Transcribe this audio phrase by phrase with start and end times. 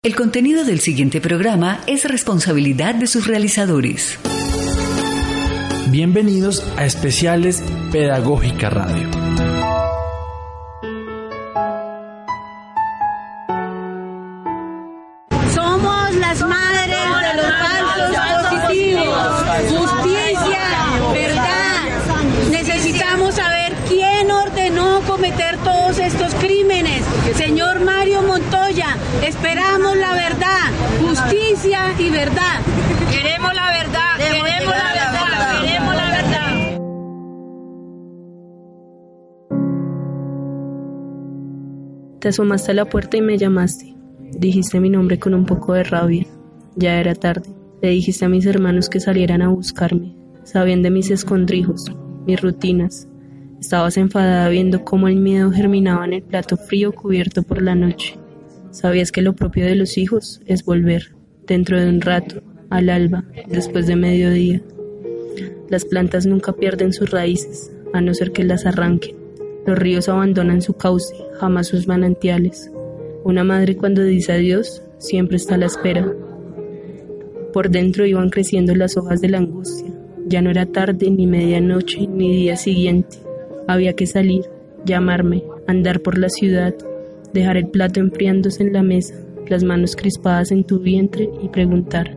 [0.00, 4.16] El contenido del siguiente programa es responsabilidad de sus realizadores.
[5.88, 9.10] Bienvenidos a Especiales Pedagógica Radio.
[15.52, 18.16] Somos las madres de los falsos
[18.52, 19.18] positivos.
[19.68, 20.60] Justicia,
[21.12, 22.52] verdad.
[22.52, 27.02] Necesitamos saber quién ordenó cometer todos estos crímenes.
[27.36, 28.57] Señor Mario Montoya,
[29.26, 32.60] esperamos la verdad, justicia y verdad.
[33.10, 36.78] Queremos la verdad, queremos la verdad, queremos la verdad.
[42.20, 43.94] Te asomaste a la puerta y me llamaste.
[44.32, 46.26] Dijiste mi nombre con un poco de rabia.
[46.76, 47.48] Ya era tarde.
[47.80, 50.14] Le dijiste a mis hermanos que salieran a buscarme.
[50.44, 51.92] Sabían de mis escondrijos,
[52.26, 53.08] mis rutinas.
[53.60, 58.18] Estabas enfadada viendo cómo el miedo germinaba en el plato frío cubierto por la noche.
[58.70, 61.14] Sabías que lo propio de los hijos es volver,
[61.46, 64.62] dentro de un rato, al alba, después de mediodía.
[65.68, 69.16] Las plantas nunca pierden sus raíces, a no ser que las arranquen.
[69.66, 72.70] Los ríos abandonan su cauce, jamás sus manantiales.
[73.24, 76.10] Una madre cuando dice adiós, siempre está a la espera.
[77.52, 79.92] Por dentro iban creciendo las hojas de la angustia.
[80.26, 83.18] Ya no era tarde, ni medianoche, ni día siguiente.
[83.66, 84.44] Había que salir,
[84.84, 86.74] llamarme, andar por la ciudad,
[87.32, 89.14] dejar el plato enfriándose en la mesa,
[89.48, 92.16] las manos crispadas en tu vientre y preguntar.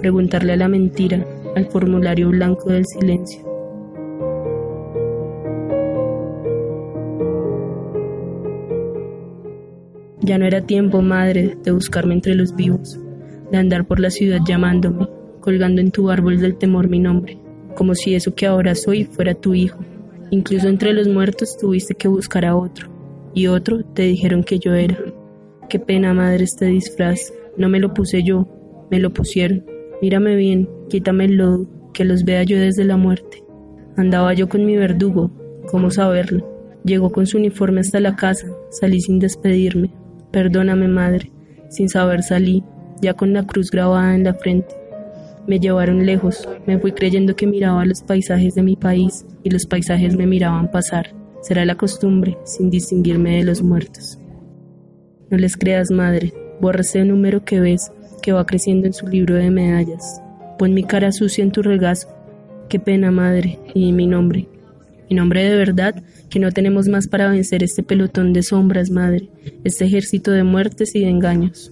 [0.00, 3.42] Preguntarle a la mentira, al formulario blanco del silencio.
[10.20, 12.98] Ya no era tiempo, madre, de buscarme entre los vivos,
[13.52, 15.08] de andar por la ciudad llamándome,
[15.40, 17.38] colgando en tu árbol del temor mi nombre,
[17.76, 19.78] como si eso que ahora soy fuera tu hijo.
[20.30, 22.88] Incluso entre los muertos tuviste que buscar a otro,
[23.36, 24.96] y otro te dijeron que yo era.
[25.68, 27.34] Qué pena, madre, este disfraz.
[27.58, 28.48] No me lo puse yo,
[28.90, 29.62] me lo pusieron.
[30.00, 33.44] Mírame bien, quítame el lodo, que los vea yo desde la muerte.
[33.94, 35.30] Andaba yo con mi verdugo,
[35.70, 36.80] ¿cómo saberlo?
[36.82, 39.92] Llegó con su uniforme hasta la casa, salí sin despedirme.
[40.30, 41.30] Perdóname, madre,
[41.68, 42.64] sin saber salí,
[43.02, 44.74] ya con la cruz grabada en la frente.
[45.46, 49.66] Me llevaron lejos, me fui creyendo que miraba los paisajes de mi país y los
[49.66, 51.25] paisajes me miraban pasar.
[51.46, 54.18] Será la costumbre, sin distinguirme de los muertos.
[55.30, 59.36] No les creas, madre, borra ese número que ves, que va creciendo en su libro
[59.36, 60.20] de medallas.
[60.58, 62.08] Pon mi cara sucia en tu regazo.
[62.68, 64.48] Qué pena, madre, y mi nombre.
[65.08, 69.30] Mi nombre de verdad, que no tenemos más para vencer este pelotón de sombras, madre,
[69.62, 71.70] este ejército de muertes y de engaños.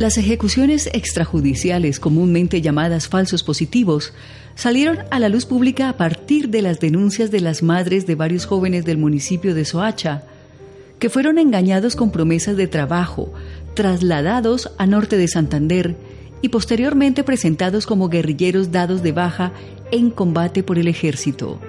[0.00, 4.14] Las ejecuciones extrajudiciales, comúnmente llamadas falsos positivos,
[4.54, 8.46] salieron a la luz pública a partir de las denuncias de las madres de varios
[8.46, 10.22] jóvenes del municipio de Soacha,
[10.98, 13.30] que fueron engañados con promesas de trabajo,
[13.74, 15.96] trasladados a norte de Santander
[16.40, 19.52] y posteriormente presentados como guerrilleros dados de baja
[19.92, 21.60] en combate por el ejército.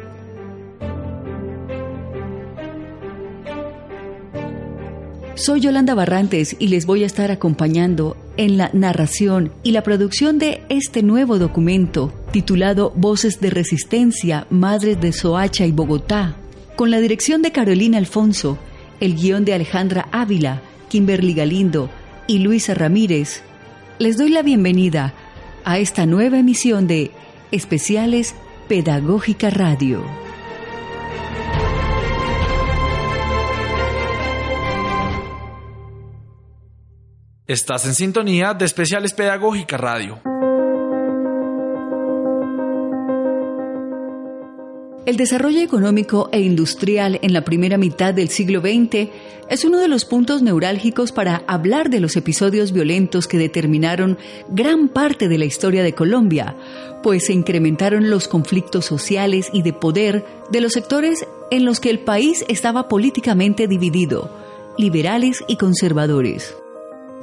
[5.41, 10.37] Soy Yolanda Barrantes y les voy a estar acompañando en la narración y la producción
[10.37, 16.35] de este nuevo documento titulado Voces de Resistencia, Madres de Soacha y Bogotá,
[16.75, 18.59] con la dirección de Carolina Alfonso,
[18.99, 21.89] el guion de Alejandra Ávila, Kimberly Galindo
[22.27, 23.41] y Luisa Ramírez.
[23.97, 25.15] Les doy la bienvenida
[25.65, 27.09] a esta nueva emisión de
[27.51, 28.35] Especiales
[28.67, 30.20] Pedagógica Radio.
[37.51, 40.21] Estás en sintonía de Especiales Pedagógica Radio.
[45.05, 49.09] El desarrollo económico e industrial en la primera mitad del siglo XX
[49.49, 54.17] es uno de los puntos neurálgicos para hablar de los episodios violentos que determinaron
[54.47, 56.55] gran parte de la historia de Colombia,
[57.03, 61.89] pues se incrementaron los conflictos sociales y de poder de los sectores en los que
[61.89, 64.33] el país estaba políticamente dividido,
[64.77, 66.55] liberales y conservadores.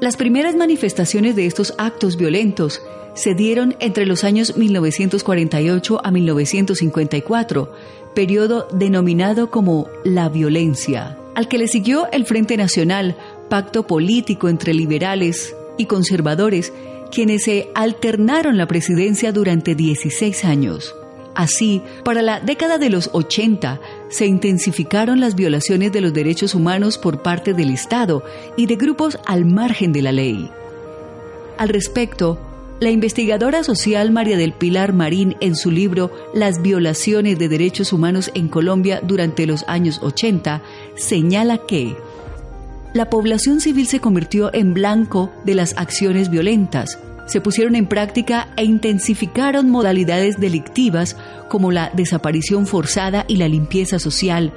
[0.00, 2.80] Las primeras manifestaciones de estos actos violentos
[3.14, 7.72] se dieron entre los años 1948 a 1954,
[8.14, 13.16] periodo denominado como la violencia, al que le siguió el Frente Nacional,
[13.50, 16.72] pacto político entre liberales y conservadores,
[17.10, 20.94] quienes se alternaron la presidencia durante 16 años.
[21.34, 26.98] Así, para la década de los 80 se intensificaron las violaciones de los derechos humanos
[26.98, 28.22] por parte del Estado
[28.56, 30.50] y de grupos al margen de la ley.
[31.58, 32.38] Al respecto,
[32.80, 38.30] la investigadora social María del Pilar Marín en su libro Las violaciones de derechos humanos
[38.34, 40.62] en Colombia durante los años 80
[40.94, 41.96] señala que
[42.94, 46.98] la población civil se convirtió en blanco de las acciones violentas,
[47.28, 51.16] se pusieron en práctica e intensificaron modalidades delictivas
[51.48, 54.52] como la desaparición forzada y la limpieza social.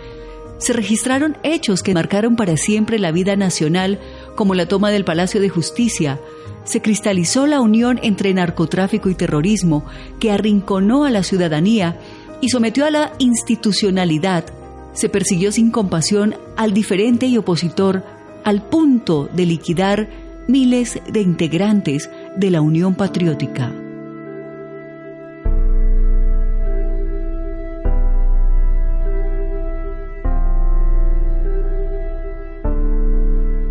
[0.57, 3.99] Se registraron hechos que marcaron para siempre la vida nacional,
[4.35, 6.19] como la toma del Palacio de Justicia,
[6.63, 9.85] se cristalizó la unión entre narcotráfico y terrorismo
[10.19, 11.99] que arrinconó a la ciudadanía
[12.39, 14.45] y sometió a la institucionalidad.
[14.93, 18.03] Se persiguió sin compasión al diferente y opositor
[18.43, 20.09] al punto de liquidar
[20.47, 23.71] miles de integrantes de la Unión Patriótica.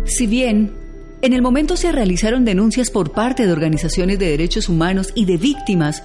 [0.05, 0.81] Si bien
[1.21, 5.37] en el momento se realizaron denuncias por parte de organizaciones de derechos humanos y de
[5.37, 6.03] víctimas.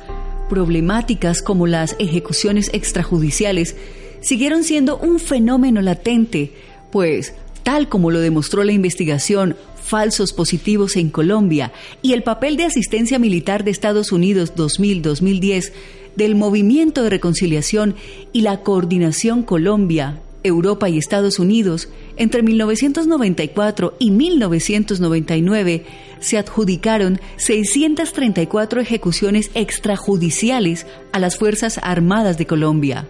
[0.51, 3.77] Problemáticas como las ejecuciones extrajudiciales
[4.21, 6.53] siguieron siendo un fenómeno latente,
[6.93, 7.33] pues,
[7.63, 9.57] tal como lo demostró la investigación
[9.87, 11.73] Falsos Positivos en Colombia
[12.03, 15.73] y el papel de asistencia militar de Estados Unidos 2000-2010
[16.17, 17.95] del Movimiento de Reconciliación
[18.33, 25.85] y la Coordinación Colombia, Europa y Estados Unidos, entre 1994 y 1999
[26.19, 33.07] se adjudicaron 634 ejecuciones extrajudiciales a las Fuerzas Armadas de Colombia.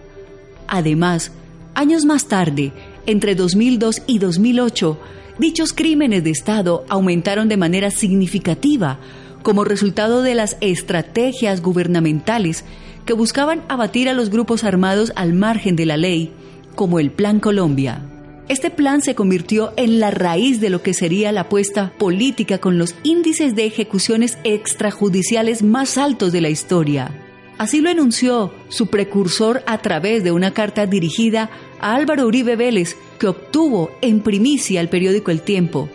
[0.67, 1.31] Además,
[1.73, 2.71] años más tarde,
[3.05, 4.99] entre 2002 y 2008,
[5.39, 8.99] dichos crímenes de Estado aumentaron de manera significativa
[9.43, 12.65] como resultado de las estrategias gubernamentales
[13.05, 16.33] que buscaban abatir a los grupos armados al margen de la ley
[16.75, 18.03] como el Plan Colombia.
[18.49, 22.77] Este plan se convirtió en la raíz de lo que sería la apuesta política con
[22.77, 27.26] los índices de ejecuciones extrajudiciales más altos de la historia.
[27.57, 31.49] Así lo enunció su precursor a través de una carta dirigida
[31.79, 35.89] a Álvaro Uribe Vélez, que obtuvo en primicia el periódico El Tiempo.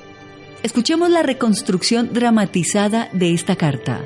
[0.65, 4.01] Escuchemos la reconstrucción dramatizada de esta carta.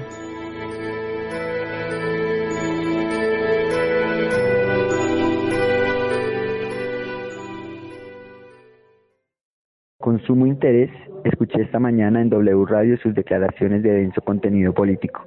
[9.99, 10.91] Con sumo interés,
[11.25, 15.27] escuché esta mañana en W Radio sus declaraciones de denso contenido político.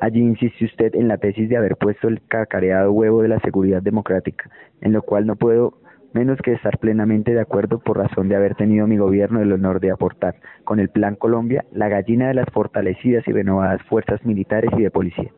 [0.00, 3.82] Allí insiste usted en la tesis de haber puesto el cacareado huevo de la seguridad
[3.82, 4.50] democrática,
[4.80, 5.74] en lo cual no puedo
[6.14, 9.78] menos que estar plenamente de acuerdo por razón de haber tenido mi gobierno el honor
[9.78, 14.70] de aportar, con el Plan Colombia, la gallina de las fortalecidas y renovadas fuerzas militares
[14.76, 15.30] y de policía.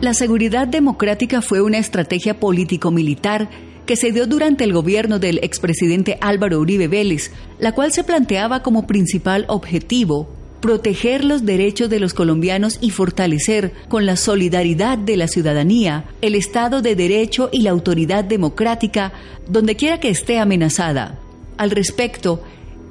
[0.00, 3.48] La seguridad democrática fue una estrategia político-militar
[3.86, 8.62] que se dio durante el gobierno del expresidente Álvaro Uribe Vélez, la cual se planteaba
[8.62, 10.28] como principal objetivo
[10.66, 16.34] proteger los derechos de los colombianos y fortalecer con la solidaridad de la ciudadanía el
[16.34, 19.12] Estado de Derecho y la autoridad democrática
[19.48, 21.20] donde quiera que esté amenazada.
[21.56, 22.42] Al respecto,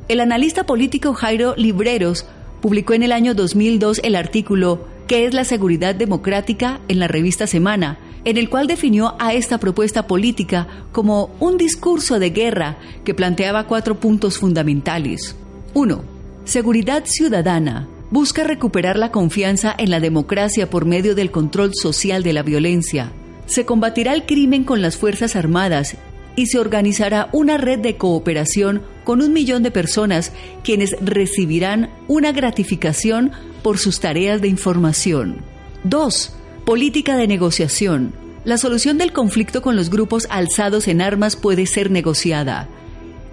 [0.08, 2.26] el analista político Jairo Libreros
[2.62, 6.80] publicó en el año 2002 el artículo ¿Qué es la seguridad democrática?
[6.88, 12.20] en la revista Semana, en el cual definió a esta propuesta política como un discurso
[12.20, 15.36] de guerra que planteaba cuatro puntos fundamentales.
[15.74, 16.15] 1.
[16.46, 17.88] Seguridad ciudadana.
[18.12, 23.12] Busca recuperar la confianza en la democracia por medio del control social de la violencia.
[23.48, 25.98] Se combatirá el crimen con las Fuerzas Armadas
[26.36, 30.34] y se organizará una red de cooperación con un millón de personas
[30.64, 33.32] quienes recibirán una gratificación
[33.64, 35.38] por sus tareas de información.
[35.84, 38.14] 2 Política de negociación.
[38.44, 42.68] La solución del conflicto con los grupos alzados en armas puede ser negociada.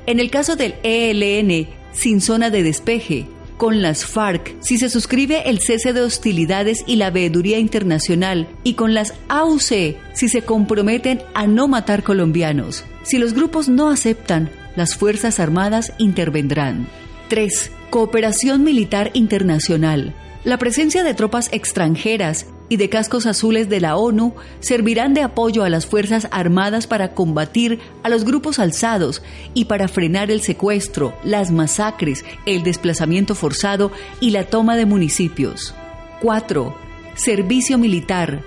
[0.07, 5.49] En el caso del ELN, sin zona de despeje, con las FARC si se suscribe
[5.49, 11.23] el cese de hostilidades y la veeduría internacional y con las AUC si se comprometen
[11.35, 12.85] a no matar colombianos.
[13.05, 16.89] Si los grupos no aceptan, las Fuerzas Armadas intervendrán.
[17.29, 17.71] 3.
[17.91, 20.15] Cooperación militar internacional.
[20.45, 25.63] La presencia de tropas extranjeras y de cascos azules de la ONU servirán de apoyo
[25.63, 31.15] a las Fuerzas Armadas para combatir a los grupos alzados y para frenar el secuestro,
[31.23, 35.75] las masacres, el desplazamiento forzado y la toma de municipios.
[36.23, 36.75] 4.
[37.15, 38.43] Servicio militar.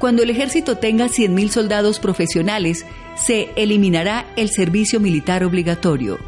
[0.00, 2.84] Cuando el ejército tenga 100.000 soldados profesionales,
[3.14, 6.18] se eliminará el servicio militar obligatorio.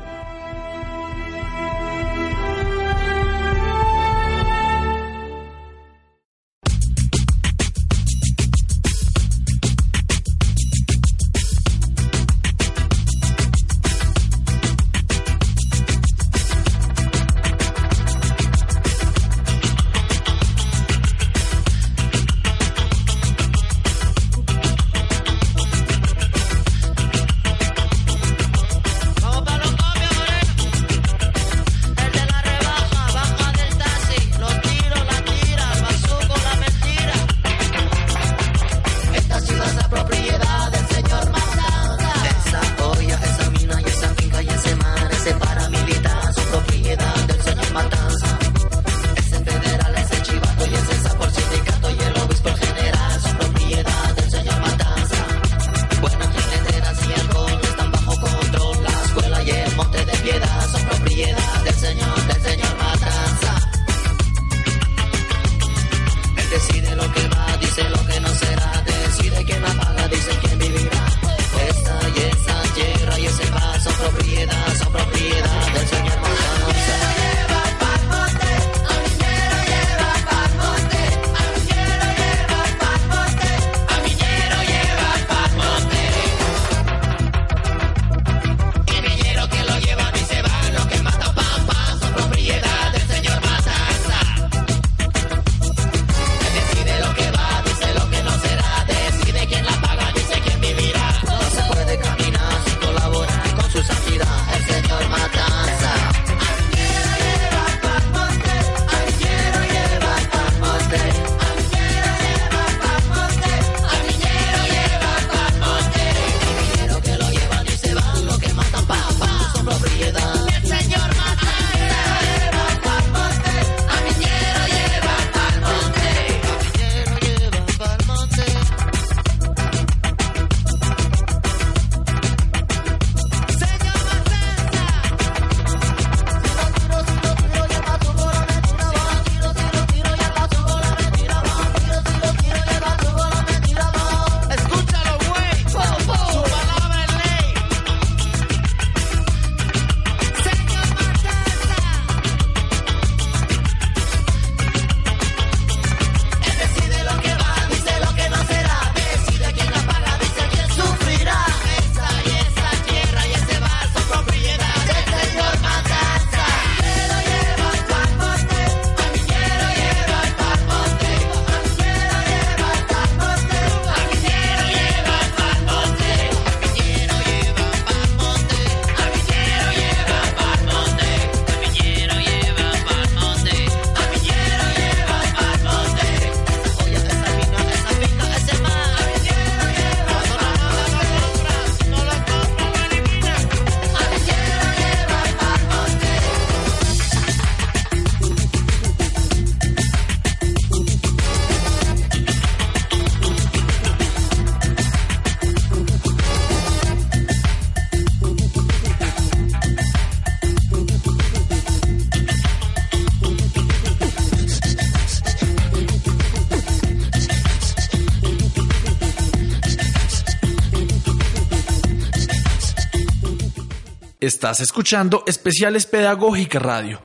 [224.23, 227.03] Estás escuchando Especiales Pedagógica Radio.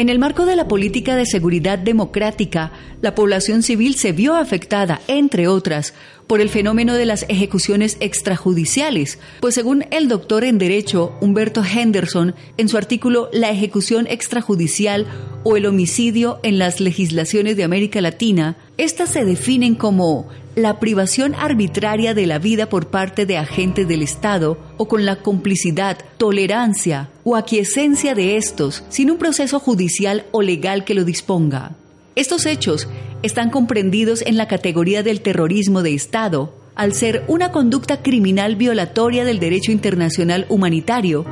[0.00, 5.02] En el marco de la política de seguridad democrática, la población civil se vio afectada,
[5.08, 5.92] entre otras,
[6.26, 12.34] por el fenómeno de las ejecuciones extrajudiciales, pues según el doctor en Derecho Humberto Henderson,
[12.56, 15.06] en su artículo La ejecución extrajudicial
[15.44, 20.28] o el homicidio en las legislaciones de América Latina, estas se definen como
[20.62, 25.16] la privación arbitraria de la vida por parte de agentes del Estado o con la
[25.16, 31.72] complicidad, tolerancia o aquiescencia de estos sin un proceso judicial o legal que lo disponga.
[32.16, 32.88] Estos hechos
[33.22, 39.24] están comprendidos en la categoría del terrorismo de Estado, al ser una conducta criminal violatoria
[39.24, 41.24] del derecho internacional humanitario,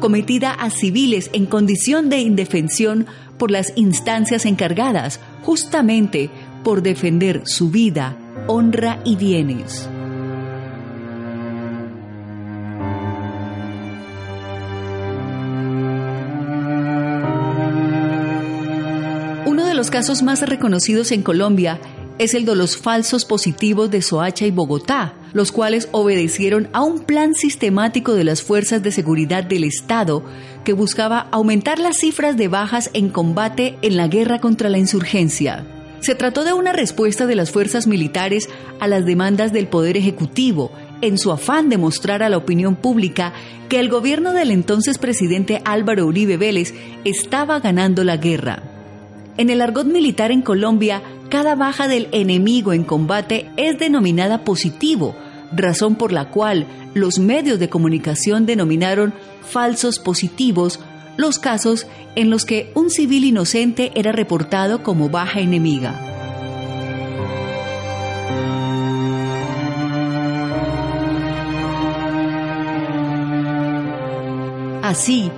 [0.00, 3.06] cometida a civiles en condición de indefensión
[3.38, 6.30] por las instancias encargadas justamente
[6.62, 9.88] por defender su vida, honra y bienes.
[19.82, 21.80] los casos más reconocidos en Colombia
[22.18, 27.00] es el de los falsos positivos de Soacha y Bogotá, los cuales obedecieron a un
[27.00, 30.22] plan sistemático de las fuerzas de seguridad del Estado
[30.62, 35.66] que buscaba aumentar las cifras de bajas en combate en la guerra contra la insurgencia.
[36.02, 38.48] Se trató de una respuesta de las fuerzas militares
[38.80, 43.32] a las demandas del Poder Ejecutivo, en su afán de mostrar a la opinión pública
[43.68, 48.64] que el gobierno del entonces presidente Álvaro Uribe Vélez estaba ganando la guerra.
[49.36, 55.14] En el argot militar en Colombia, cada baja del enemigo en combate es denominada positivo,
[55.52, 59.14] razón por la cual los medios de comunicación denominaron
[59.48, 60.80] falsos positivos
[61.16, 65.94] los casos en los que un civil inocente era reportado como baja enemiga.
[74.82, 75.30] Así,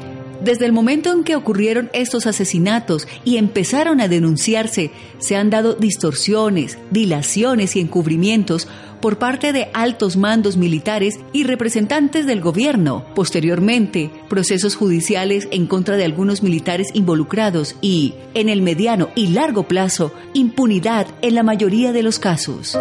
[0.45, 5.75] desde el momento en que ocurrieron estos asesinatos y empezaron a denunciarse, se han dado
[5.75, 8.69] distorsiones, dilaciones y encubrimientos
[9.01, 13.05] por parte de altos mandos militares y representantes del gobierno.
[13.15, 19.69] Posteriormente, procesos judiciales en contra de algunos militares involucrados y, en el mediano y largo
[19.69, 22.79] plazo, impunidad en la mayoría de los casos.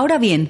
[0.00, 0.48] Ahora bien,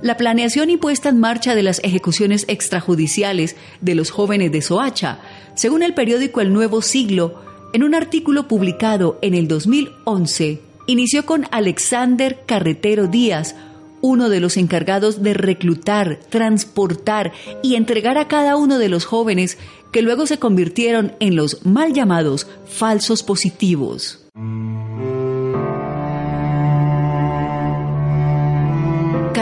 [0.00, 5.18] la planeación y puesta en marcha de las ejecuciones extrajudiciales de los jóvenes de Soacha,
[5.56, 7.42] según el periódico El Nuevo Siglo,
[7.72, 13.56] en un artículo publicado en el 2011, inició con Alexander Carretero Díaz,
[14.02, 19.58] uno de los encargados de reclutar, transportar y entregar a cada uno de los jóvenes
[19.90, 24.24] que luego se convirtieron en los mal llamados falsos positivos.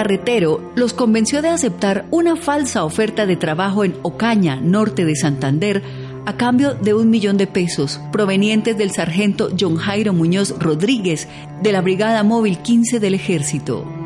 [0.00, 5.82] Carretero los convenció de aceptar una falsa oferta de trabajo en Ocaña, norte de Santander,
[6.24, 11.28] a cambio de un millón de pesos provenientes del sargento John Jairo Muñoz Rodríguez
[11.62, 13.99] de la Brigada Móvil 15 del Ejército.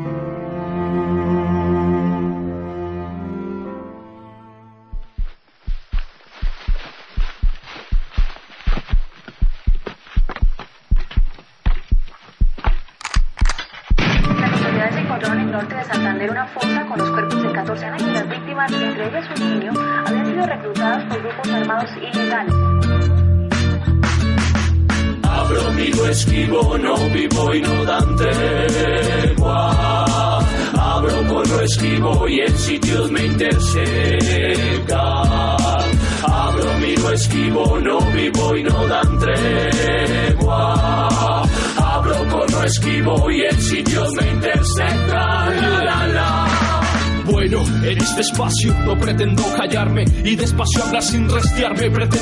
[51.85, 52.14] siempre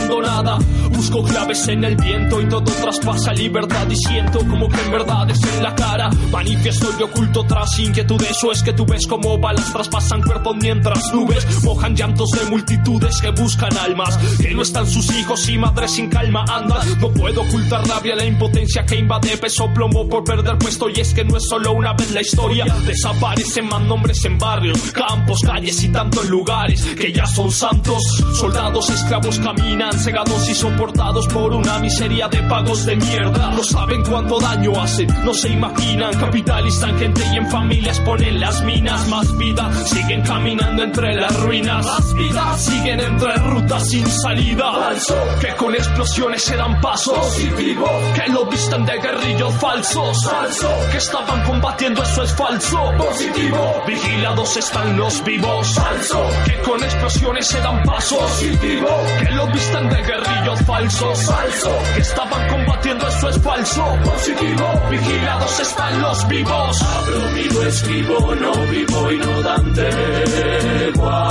[1.53, 5.61] En el viento y todo traspasa libertad y siento como que en verdad es en
[5.61, 6.09] la cara.
[6.31, 11.13] Manifiesto y oculto tras inquietudes o es que tú ves como balas traspasan cuerpos mientras
[11.13, 15.91] nubes mojan llantos de multitudes que buscan almas que no están sus hijos y madres
[15.91, 16.99] sin calma andan.
[16.99, 21.13] No puedo ocultar rabia, la impotencia que invade peso plomo por perder puesto y es
[21.13, 22.65] que no es solo una vez la historia.
[22.87, 28.01] Desaparecen más nombres en barrio campos, calles y tanto en lugares que ya son santos.
[28.33, 33.51] Soldados esclavos caminan cegados y soportados por una miseria de pagos de mierda.
[33.51, 36.13] No saben cuánto daño hacen, no se imaginan.
[36.19, 39.07] Capitalizan gente y en familias ponen las minas.
[39.09, 41.85] Más vida, siguen caminando entre las ruinas.
[41.85, 44.71] Más vida, siguen entre rutas sin salida.
[44.71, 47.17] Falso, que con explosiones se dan pasos.
[47.17, 50.25] Positivo, que lo visten de guerrillos falsos.
[50.25, 52.79] Falso, que estaban combatiendo, eso es falso.
[52.97, 55.73] Positivo, vigilados están los vivos.
[55.73, 58.19] Falso, que con explosiones se dan pasos.
[58.19, 58.87] Positivo,
[59.19, 61.32] que lo visten de guerrillos falsos.
[61.33, 63.83] Falso, que estaban combatiendo, eso es falso.
[64.03, 66.81] Positivo, vigilados están los vivos.
[66.81, 71.23] Abro, miro, escribo, no vivo y no dan tregua.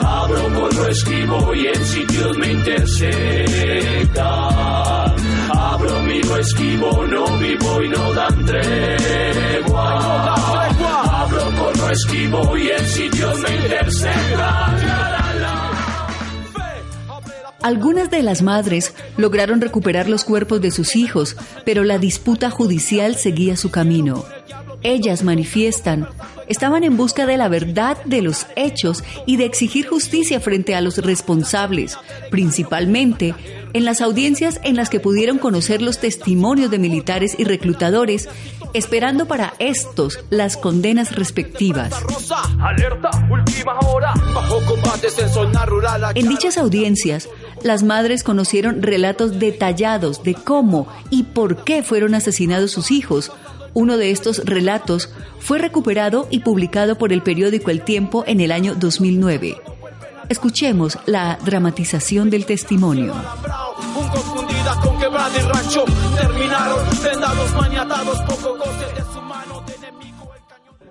[0.00, 4.22] Abro, corro, escribo y en sitios me intersectan.
[5.50, 10.34] Abro, miro, esquivo, no vivo y no dan tregua.
[11.22, 15.01] Abro, corro, esquivo y en sitios me intersectan.
[17.62, 23.16] Algunas de las madres lograron recuperar los cuerpos de sus hijos, pero la disputa judicial
[23.16, 24.24] seguía su camino.
[24.82, 26.08] Ellas manifiestan,
[26.48, 30.80] estaban en busca de la verdad de los hechos y de exigir justicia frente a
[30.80, 31.96] los responsables,
[32.30, 33.34] principalmente
[33.74, 38.28] en las audiencias en las que pudieron conocer los testimonios de militares y reclutadores,
[38.74, 41.92] esperando para estos las condenas respectivas.
[46.14, 47.28] En dichas audiencias,
[47.64, 53.32] las madres conocieron relatos detallados de cómo y por qué fueron asesinados sus hijos,
[53.74, 58.52] uno de estos relatos fue recuperado y publicado por el periódico El Tiempo en el
[58.52, 59.56] año 2009.
[60.28, 63.14] Escuchemos la dramatización del testimonio.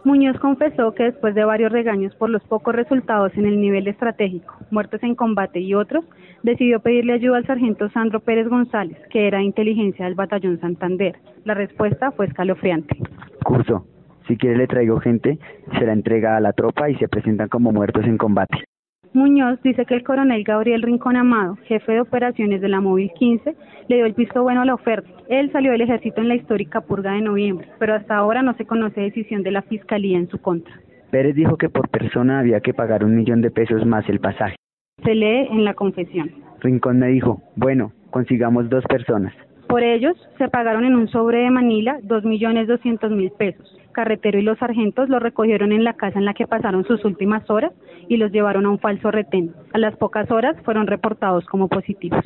[0.04, 4.56] Muñoz confesó que después de varios regaños por los pocos resultados en el nivel estratégico,
[4.72, 6.06] muertes en combate y otros,
[6.42, 11.18] decidió pedirle ayuda al sargento Sandro Pérez González, que era inteligencia del batallón Santander.
[11.46, 12.98] La respuesta fue escalofriante.
[13.44, 13.86] Curso,
[14.28, 15.38] si quiere le traigo gente,
[15.78, 18.71] será entregada a la tropa y se presentan como muertos en combate.
[19.14, 23.56] Muñoz dice que el coronel Gabriel Rincón Amado, jefe de operaciones de la Móvil 15,
[23.90, 25.10] le dio el visto bueno a la oferta.
[25.28, 28.66] Él salió del ejército en la histórica purga de noviembre, pero hasta ahora no se
[28.66, 30.74] conoce decisión de la fiscalía en su contra.
[31.10, 34.56] Pérez dijo que por persona había que pagar un millón de pesos más el pasaje.
[35.04, 36.32] Se lee en la confesión.
[36.62, 39.34] Rincón me dijo, bueno, consigamos dos personas.
[39.72, 43.80] Por ellos se pagaron en un sobre de Manila dos millones doscientos mil pesos.
[43.94, 47.50] Carretero y los sargentos los recogieron en la casa en la que pasaron sus últimas
[47.50, 47.72] horas
[48.10, 49.54] y los llevaron a un falso retén.
[49.72, 52.20] A las pocas horas fueron reportados como positivos.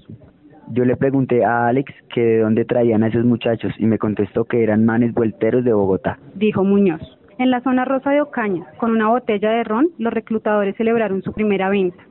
[0.71, 4.45] Yo le pregunté a Alex que de dónde traían a esos muchachos y me contestó
[4.45, 6.17] que eran manes vuelteros de Bogotá.
[6.33, 7.03] Dijo Muñoz.
[7.37, 11.31] En la zona rosa de Ocaña, con una botella de ron, los reclutadores celebraron su
[11.31, 12.03] primera venta.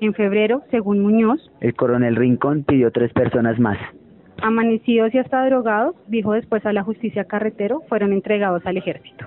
[0.00, 3.78] En febrero, según Muñoz, el coronel Rincón pidió tres personas más.
[4.42, 9.24] Amanecidos y hasta drogados, dijo después a la justicia carretero, fueron entregados al ejército.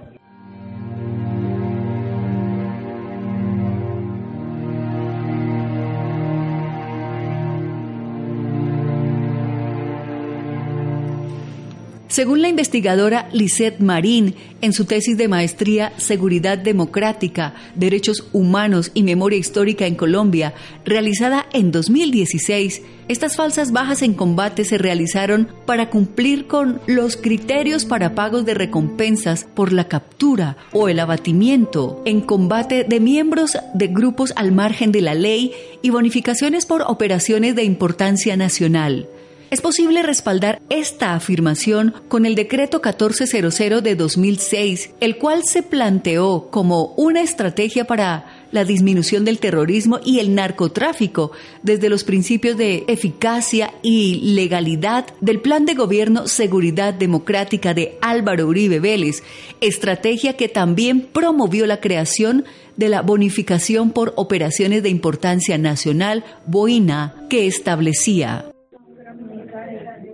[12.15, 19.03] Según la investigadora Lisette Marín, en su tesis de maestría Seguridad Democrática, Derechos Humanos y
[19.03, 20.53] Memoria Histórica en Colombia,
[20.85, 27.83] realizada en 2016, estas falsas bajas en combate se realizaron para cumplir con los criterios
[27.83, 33.87] para pagos de recompensas por la captura o el abatimiento en combate de miembros de
[33.87, 35.51] grupos al margen de la ley
[35.81, 39.09] y bonificaciones por operaciones de importancia nacional.
[39.55, 46.49] Es posible respaldar esta afirmación con el decreto 1400 de 2006, el cual se planteó
[46.51, 51.31] como una estrategia para la disminución del terrorismo y el narcotráfico
[51.63, 58.47] desde los principios de eficacia y legalidad del Plan de Gobierno Seguridad Democrática de Álvaro
[58.47, 59.23] Uribe Vélez,
[59.61, 62.43] estrategia que también promovió la creación
[62.75, 68.51] de la bonificación por operaciones de importancia nacional, BOINA, que establecía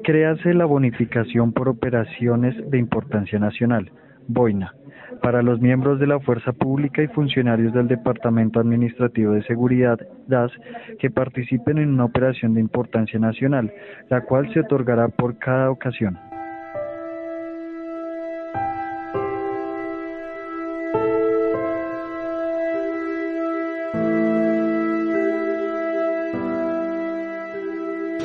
[0.03, 3.91] Créase la bonificación por operaciones de importancia nacional,
[4.27, 4.73] BOINA,
[5.21, 10.51] para los miembros de la Fuerza Pública y funcionarios del Departamento Administrativo de Seguridad, DAS,
[10.99, 13.71] que participen en una operación de importancia nacional,
[14.09, 16.17] la cual se otorgará por cada ocasión.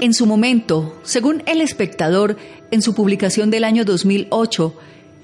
[0.03, 2.37] En su momento, según El Espectador,
[2.71, 4.75] en su publicación del año 2008,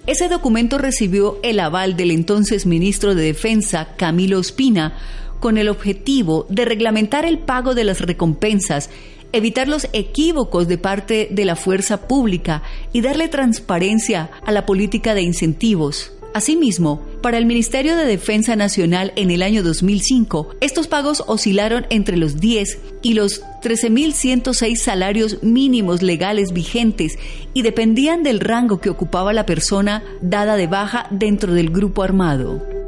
[0.07, 4.97] Ese documento recibió el aval del entonces ministro de Defensa, Camilo Ospina,
[5.39, 8.91] con el objetivo de reglamentar el pago de las recompensas,
[9.33, 15.15] evitar los equívocos de parte de la fuerza pública y darle transparencia a la política
[15.15, 16.13] de incentivos.
[16.35, 22.17] Asimismo, para el Ministerio de Defensa Nacional en el año 2005, estos pagos oscilaron entre
[22.17, 27.19] los 10 y los 13.106 salarios mínimos legales vigentes
[27.53, 32.82] y dependían del rango que ocupaba la persona dada de baja dentro del grupo armado.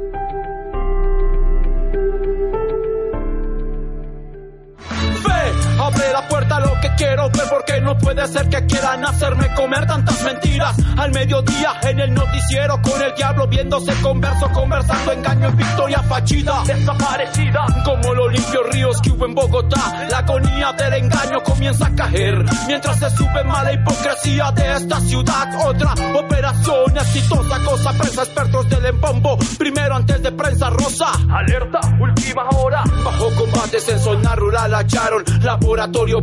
[6.85, 10.75] Que quiero ver porque no puede ser que quieran hacerme comer tantas mentiras.
[10.97, 16.63] Al mediodía en el noticiero con el diablo viéndose converso, conversando engaño en victoria fachida,
[16.65, 17.65] desaparecida.
[17.83, 22.45] Como los limpios ríos que hubo en Bogotá, la agonía del engaño comienza a caer.
[22.67, 28.85] Mientras se sube mala hipocresía de esta ciudad, otra operación exitosa, cosa presa expertos del
[28.85, 29.37] embombo.
[29.57, 32.83] Primero antes de prensa rosa, alerta, última hora.
[33.03, 36.21] Bajo combates en zona rural hallaron laboratorio,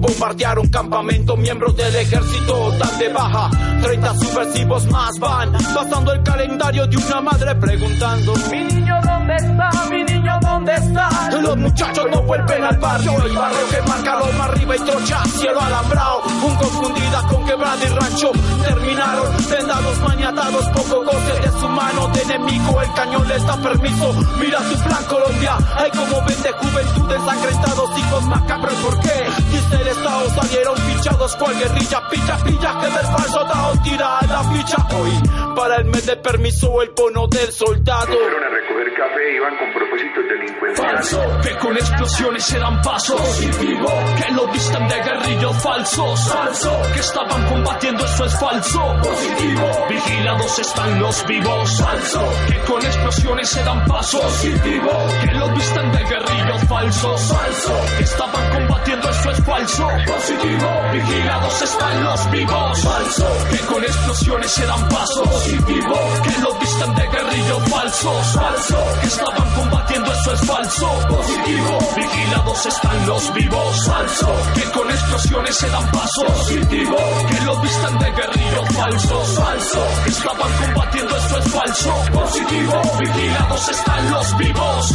[0.53, 3.51] bombardearon campamento, miembros del ejército dan de baja.
[3.83, 9.71] 30 subversivos más van, pasando el calendario de una madre preguntando: Mi niño, ¿dónde está?
[9.91, 11.31] Mi niño, ¿dónde está?
[11.41, 15.25] Los muchachos no vuelven al barrio, el barrio que marca lo más arriba y trocha,
[15.25, 16.23] cielo alambrado.
[16.43, 18.33] Un confundida con quebrada y rancho,
[18.65, 22.81] terminaron vendados, maniatados, poco goce de su mano de enemigo.
[22.81, 28.25] El cañón les da permiso, mira tu plan Colombia, hay como vende juventud ensangrentados, hijos
[28.25, 29.27] macabros, ¿por qué?
[29.51, 34.27] Dice el Estado salieron fichados cual guerrilla, picha, pilla, que del falso Tao tira a
[34.27, 34.77] la ficha.
[34.97, 38.07] Hoy, para el mes de permiso, el bono del soldado.
[38.07, 38.95] Fueron a recoger
[39.37, 41.11] iban con propósitos delincuenciales.
[41.11, 43.21] Falso, que con explosiones se dan pasos.
[43.21, 46.29] Positivo, que lo visten de guerrillos falsos.
[46.29, 48.97] Falso, que estaban combatiendo, eso es falso.
[49.03, 51.79] Positivo, vigilados están los vivos.
[51.79, 54.23] Falso, que con explosiones se dan pasos.
[54.23, 54.91] Positivo,
[55.25, 57.21] que lo visten de guerrillos falsos.
[57.33, 59.89] Falso, que estaban combatiendo, eso es falso.
[60.07, 62.83] Positivo, vigilados están los vivos.
[62.83, 65.29] Falso, que con explosiones se dan pasos.
[65.29, 65.95] Positivo,
[66.25, 68.27] que lo visten de guerrillos falsos.
[68.35, 70.89] Falso, que estaban combatiendo, eso es falso.
[71.09, 73.87] Positivo, vigilados están los vivos.
[73.87, 76.25] Falso, que con explosiones se dan pasos.
[76.27, 76.97] Positivo,
[77.29, 79.39] que lo visten de guerrillos falsos.
[79.39, 82.05] Falso, que estaban combatiendo, eso es falso.
[82.13, 84.93] Positivo, vigilados están los vivos.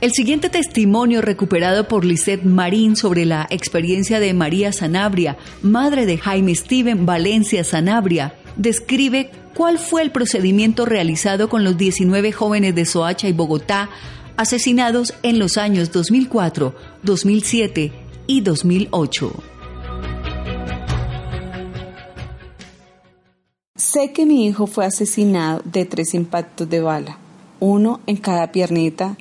[0.00, 6.18] El siguiente testimonio recuperado por Lisette Marín sobre la experiencia de María Sanabria, madre de
[6.18, 12.84] Jaime Steven Valencia Sanabria, describe cuál fue el procedimiento realizado con los 19 jóvenes de
[12.84, 13.90] Soacha y Bogotá
[14.36, 17.92] asesinados en los años 2004, 2007
[18.28, 19.32] y 2008.
[23.74, 27.18] Sé que mi hijo fue asesinado de tres impactos de bala,
[27.58, 29.16] uno en cada piernita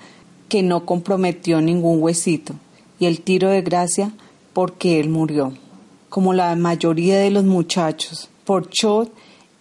[0.50, 2.54] que no comprometió ningún huesito
[3.00, 4.12] y el tiro de gracia
[4.54, 5.54] porque él murió.
[6.10, 9.12] Como la mayoría de los muchachos, por shot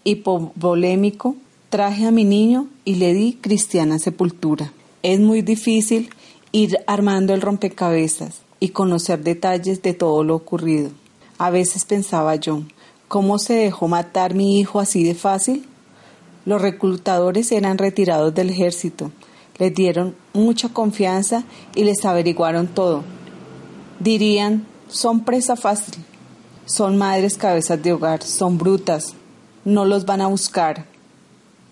[0.05, 1.37] y por polémico,
[1.71, 4.73] traje a mi niño y le di cristiana sepultura.
[5.03, 6.11] Es muy difícil
[6.53, 10.91] ir armando el rompecabezas y conocer detalles de todo lo ocurrido.
[11.39, 12.63] A veces pensaba yo,
[13.09, 15.67] ¿cómo se dejó matar mi hijo así de fácil?
[16.47, 19.11] Los reclutadores eran retirados del ejército,
[19.59, 23.03] les dieron mucha confianza y les averiguaron todo.
[24.01, 25.95] Dirían, son presa fácil,
[26.65, 29.15] son madres cabezas de hogar, son brutas,
[29.65, 30.85] no los van a buscar.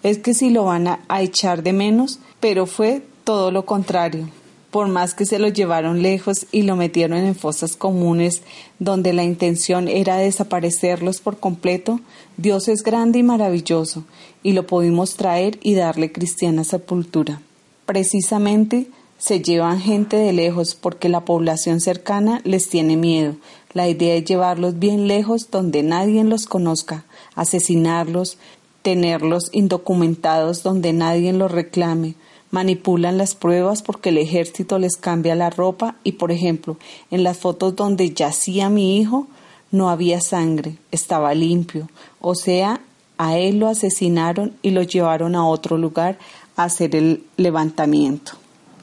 [0.03, 4.29] Es que si lo van a, echar de menos, pero fue todo lo contrario.
[4.71, 8.43] Por más que se lo llevaron lejos y lo metieron en fosas comunes
[8.81, 12.01] donde la intención era desaparecerlos por completo,
[12.37, 14.05] Dios es grande y maravilloso
[14.43, 17.41] y lo pudimos traer y darle cristiana sepultura.
[17.87, 23.37] Precisamente Se llevan gente de lejos porque la población cercana les tiene miedo.
[23.73, 28.37] La idea es llevarlos bien lejos donde nadie los conozca, asesinarlos,
[28.83, 32.17] tenerlos indocumentados donde nadie los reclame.
[32.51, 36.77] Manipulan las pruebas porque el ejército les cambia la ropa y, por ejemplo,
[37.11, 39.27] en las fotos donde yacía mi hijo
[39.71, 41.89] no había sangre, estaba limpio.
[42.21, 42.81] O sea,
[43.17, 46.19] a él lo asesinaron y lo llevaron a otro lugar
[46.57, 48.33] hacer el levantamiento.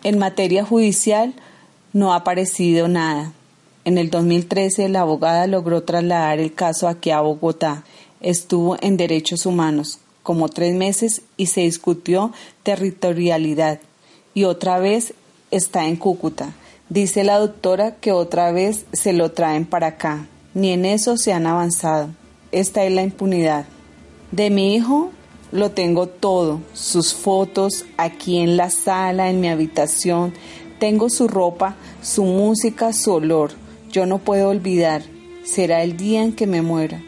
[0.04, 1.34] En materia judicial
[1.94, 3.34] no ha aparecido nada.
[3.86, 7.84] En el 2013 la abogada logró trasladar el caso aquí a Bogotá.
[8.20, 12.32] Estuvo en derechos humanos como tres meses y se discutió
[12.64, 13.80] territorialidad.
[14.34, 15.14] Y otra vez
[15.50, 16.54] está en Cúcuta.
[16.90, 20.28] Dice la doctora que otra vez se lo traen para acá.
[20.54, 22.10] Ni en eso se han avanzado.
[22.52, 23.66] Esta es la impunidad.
[24.32, 25.12] De mi hijo
[25.52, 30.34] lo tengo todo, sus fotos aquí en la sala, en mi habitación,
[30.80, 33.52] tengo su ropa, su música, su olor.
[33.92, 35.04] Yo no puedo olvidar,
[35.44, 37.02] será el día en que me muera.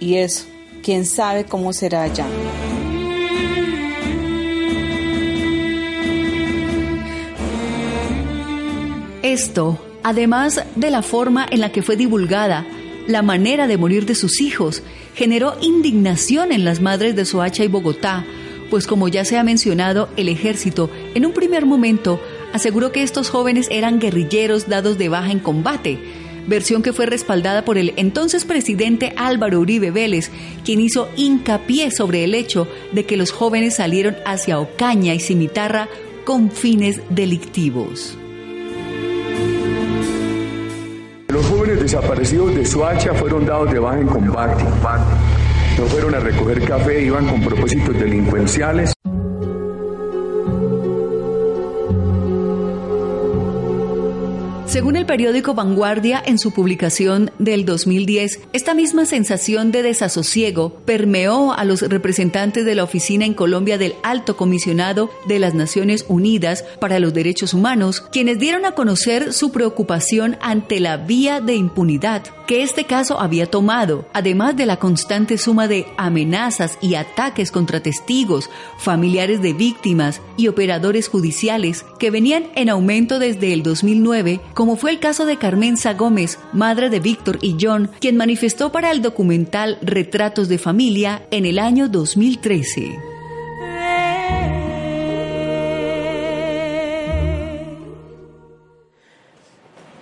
[0.00, 0.46] Y eso,
[0.82, 2.26] quién sabe cómo será allá.
[9.22, 12.66] Esto, además de la forma en la que fue divulgada,
[13.10, 14.82] la manera de morir de sus hijos
[15.14, 18.24] generó indignación en las madres de Soacha y Bogotá,
[18.70, 22.20] pues como ya se ha mencionado, el ejército en un primer momento
[22.52, 25.98] aseguró que estos jóvenes eran guerrilleros dados de baja en combate,
[26.46, 30.30] versión que fue respaldada por el entonces presidente Álvaro Uribe Vélez,
[30.64, 35.88] quien hizo hincapié sobre el hecho de que los jóvenes salieron hacia Ocaña y Cimitarra
[36.24, 38.16] con fines delictivos.
[41.30, 44.64] Los jóvenes desaparecidos de Soacha fueron dados de baja en combate.
[45.78, 48.92] No fueron a recoger café, iban con propósitos delincuenciales.
[54.70, 61.52] Según el periódico Vanguardia, en su publicación del 2010, esta misma sensación de desasosiego permeó
[61.52, 66.64] a los representantes de la oficina en Colombia del Alto Comisionado de las Naciones Unidas
[66.80, 72.22] para los Derechos Humanos, quienes dieron a conocer su preocupación ante la vía de impunidad
[72.50, 77.80] que este caso había tomado, además de la constante suma de amenazas y ataques contra
[77.80, 84.76] testigos, familiares de víctimas y operadores judiciales que venían en aumento desde el 2009, como
[84.76, 89.00] fue el caso de Carmenza Gómez, madre de Víctor y John, quien manifestó para el
[89.00, 92.98] documental Retratos de Familia en el año 2013.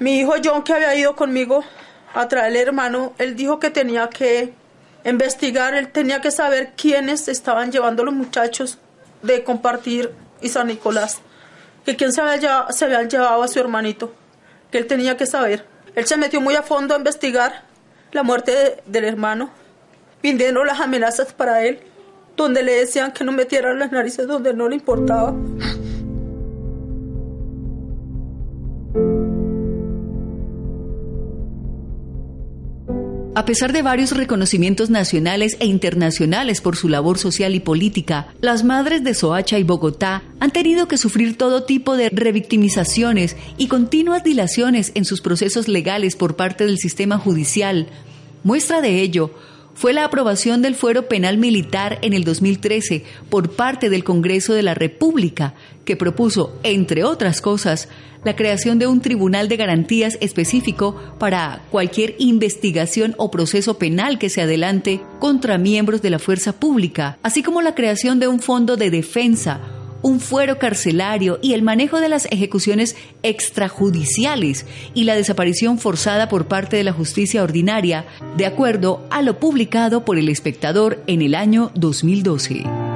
[0.01, 1.63] Mi hijo John, que había ido conmigo
[2.13, 4.55] a traer el hermano, él dijo que tenía que
[5.05, 8.79] investigar, él tenía que saber quiénes estaban llevando los muchachos
[9.23, 10.11] de compartir
[10.43, 11.21] y San Nicolás,
[11.85, 14.13] que quién se, había se habían llevado a su hermanito,
[14.71, 15.65] que él tenía que saber.
[15.95, 17.63] Él se metió muy a fondo a investigar
[18.13, 19.51] la muerte del hermano,
[20.21, 21.81] pidiendo las amenazas para él,
[22.37, 25.35] donde le decían que no metiera las narices donde no le importaba.
[33.39, 38.65] A pesar de varios reconocimientos nacionales e internacionales por su labor social y política, las
[38.65, 44.25] madres de Soacha y Bogotá han tenido que sufrir todo tipo de revictimizaciones y continuas
[44.25, 47.87] dilaciones en sus procesos legales por parte del sistema judicial.
[48.43, 49.31] Muestra de ello
[49.73, 54.65] fue la aprobación del fuero penal militar en el 2013 por parte del Congreso de
[54.65, 57.89] la República, que propuso, entre otras cosas,
[58.25, 64.31] la creación de un tribunal de garantías específico para cualquier investigación o proceso penal que
[64.31, 68.77] se adelante contra miembros de la fuerza pública, así como la creación de un fondo
[68.77, 69.61] de defensa
[70.03, 76.47] un fuero carcelario y el manejo de las ejecuciones extrajudiciales y la desaparición forzada por
[76.47, 81.35] parte de la justicia ordinaria, de acuerdo a lo publicado por el espectador en el
[81.35, 82.88] año 2012.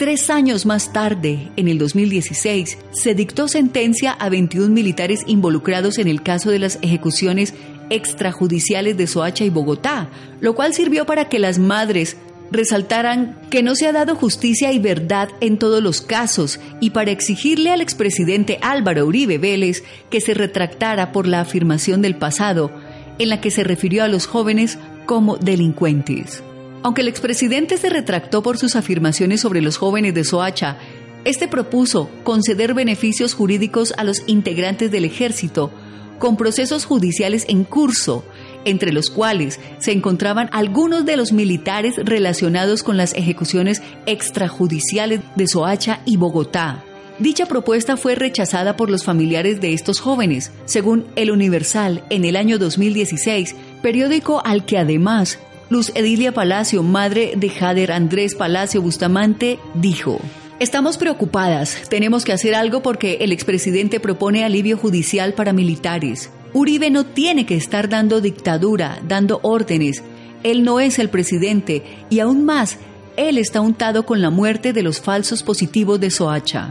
[0.00, 6.08] Tres años más tarde, en el 2016, se dictó sentencia a 21 militares involucrados en
[6.08, 7.52] el caso de las ejecuciones
[7.90, 10.08] extrajudiciales de Soacha y Bogotá,
[10.40, 12.16] lo cual sirvió para que las madres
[12.50, 17.10] resaltaran que no se ha dado justicia y verdad en todos los casos y para
[17.10, 22.70] exigirle al expresidente Álvaro Uribe Vélez que se retractara por la afirmación del pasado
[23.18, 26.42] en la que se refirió a los jóvenes como delincuentes.
[26.82, 30.78] Aunque el expresidente se retractó por sus afirmaciones sobre los jóvenes de Soacha,
[31.24, 35.70] este propuso conceder beneficios jurídicos a los integrantes del ejército
[36.18, 38.24] con procesos judiciales en curso
[38.64, 45.46] entre los cuales se encontraban algunos de los militares relacionados con las ejecuciones extrajudiciales de
[45.46, 46.84] Soacha y Bogotá.
[47.18, 52.36] Dicha propuesta fue rechazada por los familiares de estos jóvenes, según El Universal en el
[52.36, 55.38] año 2016, periódico al que además
[55.70, 60.20] Luz Edilia Palacio, madre de Jader Andrés Palacio Bustamante, dijo.
[60.58, 66.32] Estamos preocupadas, tenemos que hacer algo porque el expresidente propone alivio judicial para militares.
[66.52, 70.02] Uribe no tiene que estar dando dictadura, dando órdenes.
[70.42, 72.78] Él no es el presidente y aún más,
[73.16, 76.70] él está untado con la muerte de los falsos positivos de Soacha.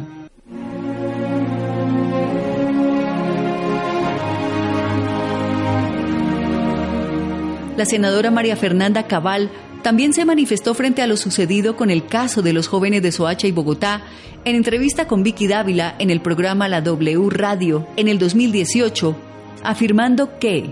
[7.80, 9.50] La senadora María Fernanda Cabal
[9.84, 13.48] también se manifestó frente a lo sucedido con el caso de los jóvenes de Soacha
[13.48, 14.02] y Bogotá
[14.44, 19.16] en entrevista con Vicky Dávila en el programa La W Radio en el 2018,
[19.64, 20.66] afirmando que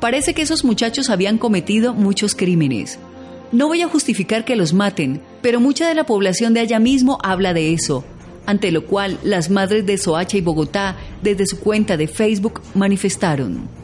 [0.00, 2.98] parece que esos muchachos habían cometido muchos crímenes.
[3.52, 7.18] No voy a justificar que los maten, pero mucha de la población de allá mismo
[7.22, 8.04] habla de eso,
[8.44, 13.77] ante lo cual las madres de Soacha y Bogotá desde su cuenta de Facebook manifestaron.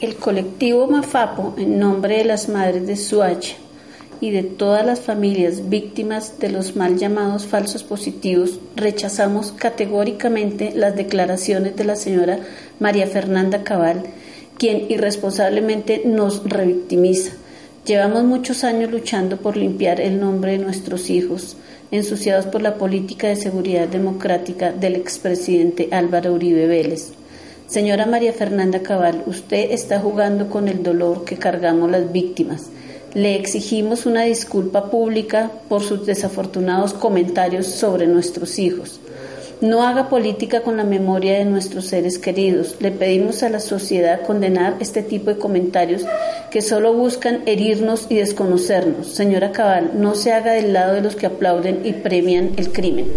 [0.00, 3.56] El colectivo Mafapo, en nombre de las madres de Suacha
[4.20, 10.94] y de todas las familias víctimas de los mal llamados falsos positivos, rechazamos categóricamente las
[10.94, 12.38] declaraciones de la señora
[12.78, 14.04] María Fernanda Cabal,
[14.56, 17.32] quien irresponsablemente nos revictimiza.
[17.84, 21.56] Llevamos muchos años luchando por limpiar el nombre de nuestros hijos,
[21.90, 27.14] ensuciados por la política de seguridad democrática del expresidente Álvaro Uribe Vélez.
[27.68, 32.70] Señora María Fernanda Cabal, usted está jugando con el dolor que cargamos las víctimas.
[33.12, 39.00] Le exigimos una disculpa pública por sus desafortunados comentarios sobre nuestros hijos.
[39.60, 42.76] No haga política con la memoria de nuestros seres queridos.
[42.80, 46.06] Le pedimos a la sociedad condenar este tipo de comentarios
[46.50, 49.08] que solo buscan herirnos y desconocernos.
[49.08, 53.08] Señora Cabal, no se haga del lado de los que aplauden y premian el crimen.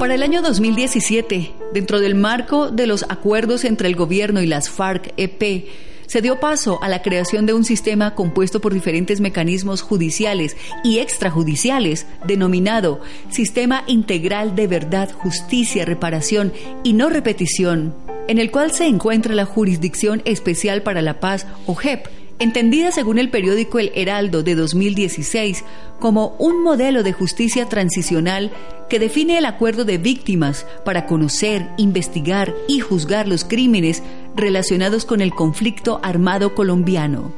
[0.00, 4.70] Para el año 2017, dentro del marco de los acuerdos entre el gobierno y las
[4.70, 5.66] FARC-EP,
[6.06, 11.00] se dio paso a la creación de un sistema compuesto por diferentes mecanismos judiciales y
[11.00, 17.94] extrajudiciales, denominado Sistema Integral de Verdad, Justicia, Reparación y No Repetición,
[18.26, 22.06] en el cual se encuentra la Jurisdicción Especial para la Paz, o JEP,
[22.40, 25.64] entendida según el periódico El Heraldo de 2016
[26.00, 28.50] como un modelo de justicia transicional
[28.88, 34.02] que define el acuerdo de víctimas para conocer, investigar y juzgar los crímenes
[34.34, 37.32] relacionados con el conflicto armado colombiano.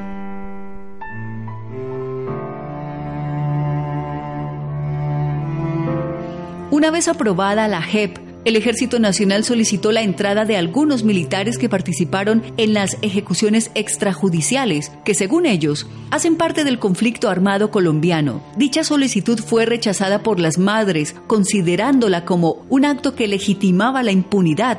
[6.71, 11.69] Una vez aprobada la JEP, el Ejército Nacional solicitó la entrada de algunos militares que
[11.69, 18.43] participaron en las ejecuciones extrajudiciales, que según ellos hacen parte del conflicto armado colombiano.
[18.57, 24.79] Dicha solicitud fue rechazada por las madres, considerándola como un acto que legitimaba la impunidad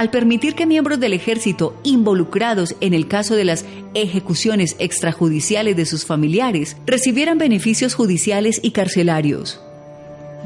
[0.00, 5.84] al permitir que miembros del ejército involucrados en el caso de las ejecuciones extrajudiciales de
[5.84, 9.60] sus familiares recibieran beneficios judiciales y carcelarios.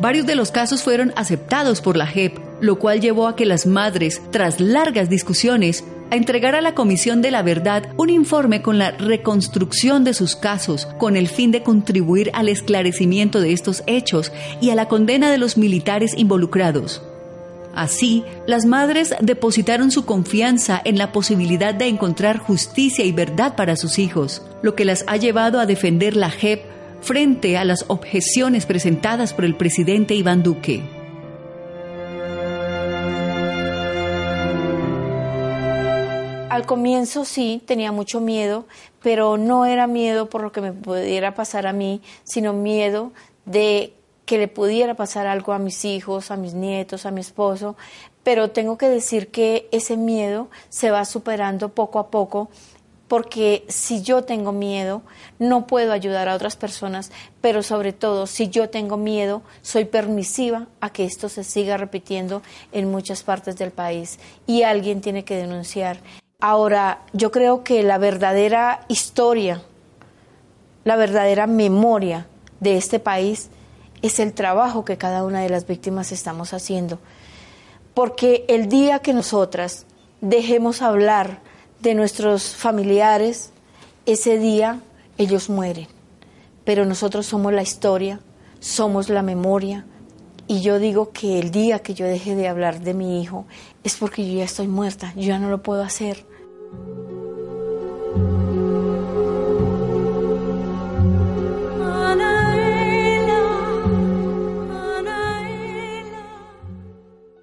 [0.00, 3.66] Varios de los casos fueron aceptados por la JEP, lo cual llevó a que las
[3.66, 8.78] madres, tras largas discusiones, a entregar a la Comisión de la Verdad un informe con
[8.78, 14.32] la reconstrucción de sus casos, con el fin de contribuir al esclarecimiento de estos hechos
[14.60, 17.02] y a la condena de los militares involucrados.
[17.74, 23.76] Así, las madres depositaron su confianza en la posibilidad de encontrar justicia y verdad para
[23.76, 26.73] sus hijos, lo que las ha llevado a defender la JEP
[27.04, 30.82] frente a las objeciones presentadas por el presidente Iván Duque.
[36.48, 38.64] Al comienzo sí, tenía mucho miedo,
[39.02, 43.12] pero no era miedo por lo que me pudiera pasar a mí, sino miedo
[43.44, 43.92] de
[44.24, 47.76] que le pudiera pasar algo a mis hijos, a mis nietos, a mi esposo,
[48.22, 52.48] pero tengo que decir que ese miedo se va superando poco a poco
[53.08, 55.02] porque si yo tengo miedo,
[55.38, 60.66] no puedo ayudar a otras personas, pero sobre todo, si yo tengo miedo, soy permisiva
[60.80, 62.42] a que esto se siga repitiendo
[62.72, 65.98] en muchas partes del país y alguien tiene que denunciar.
[66.40, 69.62] Ahora, yo creo que la verdadera historia,
[70.84, 72.26] la verdadera memoria
[72.60, 73.50] de este país
[74.02, 76.98] es el trabajo que cada una de las víctimas estamos haciendo.
[77.94, 79.86] Porque el día que nosotras
[80.20, 81.40] dejemos hablar,
[81.84, 83.50] de nuestros familiares,
[84.06, 84.80] ese día
[85.18, 85.86] ellos mueren.
[86.64, 88.20] Pero nosotros somos la historia,
[88.58, 89.84] somos la memoria.
[90.46, 93.46] Y yo digo que el día que yo deje de hablar de mi hijo
[93.84, 96.24] es porque yo ya estoy muerta, yo ya no lo puedo hacer.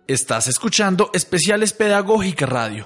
[0.07, 2.85] Estás escuchando Especiales Pedagógica Radio.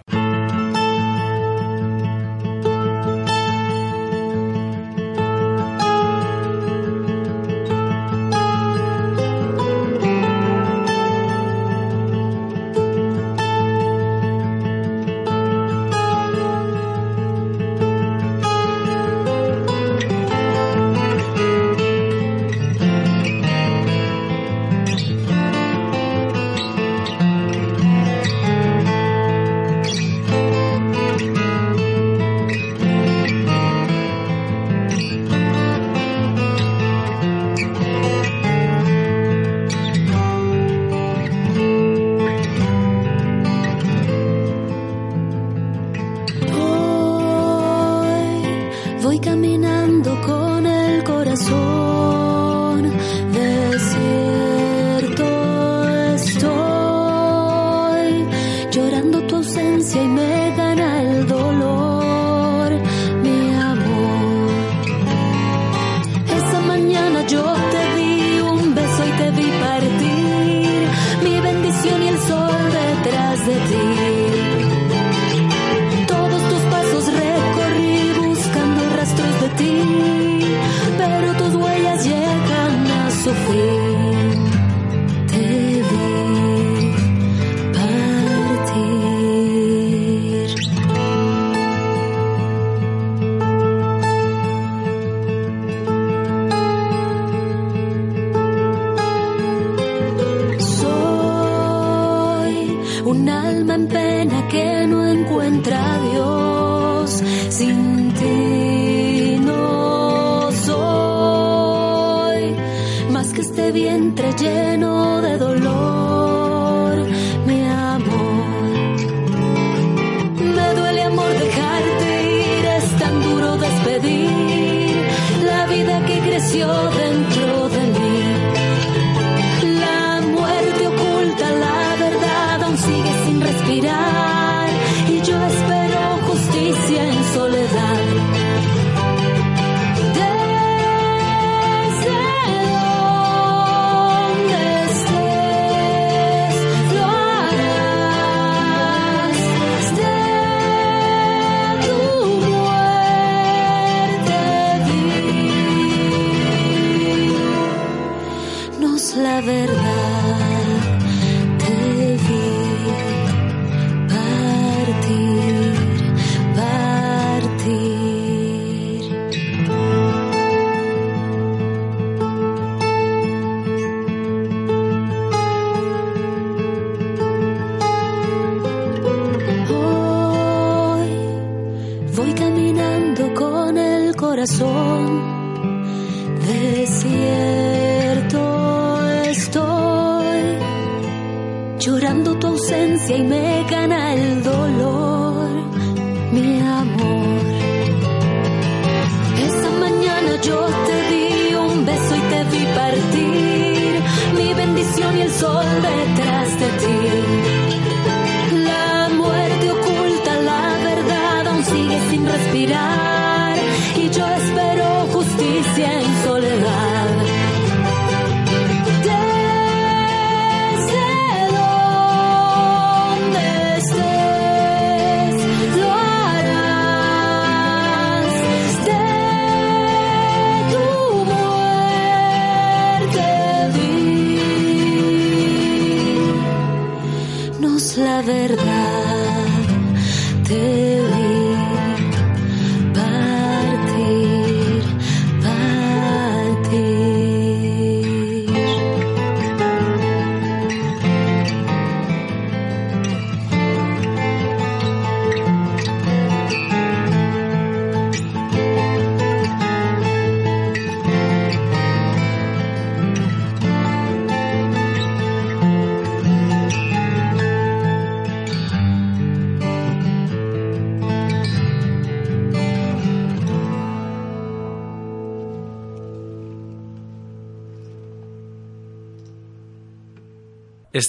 [158.96, 160.45] la verdad.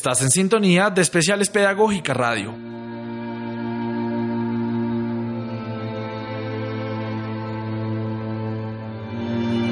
[0.09, 2.55] Estás en sintonía de Especiales Pedagógica Radio.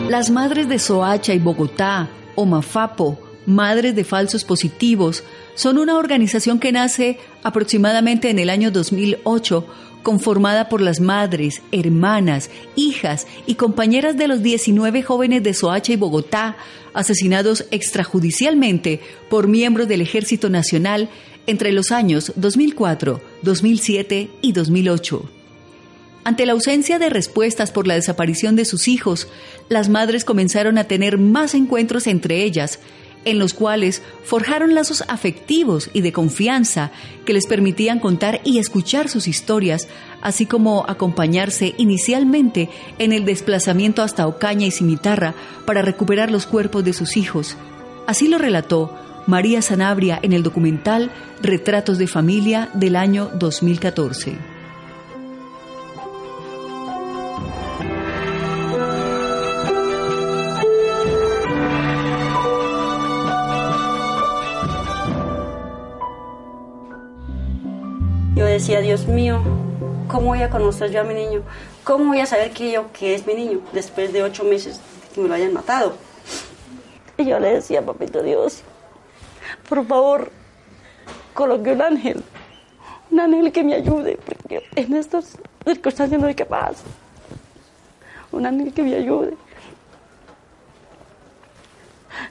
[0.08, 3.16] Las madres de Soacha y Bogotá, o Mafapo,
[3.46, 5.22] Madres de Falsos Positivos,
[5.54, 9.64] son una organización que nace aproximadamente en el año 2008
[10.04, 15.96] conformada por las madres, hermanas, hijas y compañeras de los 19 jóvenes de Soacha y
[15.96, 16.56] Bogotá,
[16.92, 21.08] asesinados extrajudicialmente por miembros del Ejército Nacional
[21.48, 25.28] entre los años 2004, 2007 y 2008.
[26.22, 29.28] Ante la ausencia de respuestas por la desaparición de sus hijos,
[29.68, 32.78] las madres comenzaron a tener más encuentros entre ellas
[33.24, 36.90] en los cuales forjaron lazos afectivos y de confianza
[37.24, 39.88] que les permitían contar y escuchar sus historias,
[40.22, 42.68] así como acompañarse inicialmente
[42.98, 45.34] en el desplazamiento hasta Ocaña y Cimitarra
[45.66, 47.56] para recuperar los cuerpos de sus hijos.
[48.06, 48.94] Así lo relató
[49.26, 51.10] María Sanabria en el documental
[51.42, 54.53] Retratos de Familia del año 2014.
[68.54, 69.40] Decía, Dios mío,
[70.06, 71.42] ¿cómo voy a conocer yo a mi niño?
[71.82, 74.80] ¿Cómo voy a saber que yo que es mi niño después de ocho meses
[75.12, 75.96] que me lo hayan matado?
[77.18, 78.62] Y yo le decía, papito Dios,
[79.68, 80.30] por favor,
[81.34, 82.22] coloque un ángel,
[83.10, 86.76] un ángel que me ayude, porque en estas circunstancias no hay capaz.
[88.30, 89.34] Un ángel que me ayude.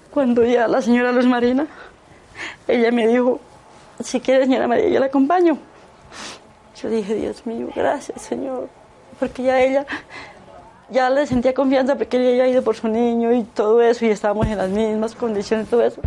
[0.10, 1.68] Cuando ya la señora Luz Marina,
[2.66, 3.42] ella me dijo,
[4.02, 5.58] si quiere señora María, yo la acompaño.
[6.84, 8.68] Yo dije, Dios mío, gracias Señor,
[9.18, 9.86] porque ya ella,
[10.90, 14.10] ya le sentía confianza porque ella había ido por su niño y todo eso y
[14.10, 16.02] estábamos en las mismas condiciones, todo eso.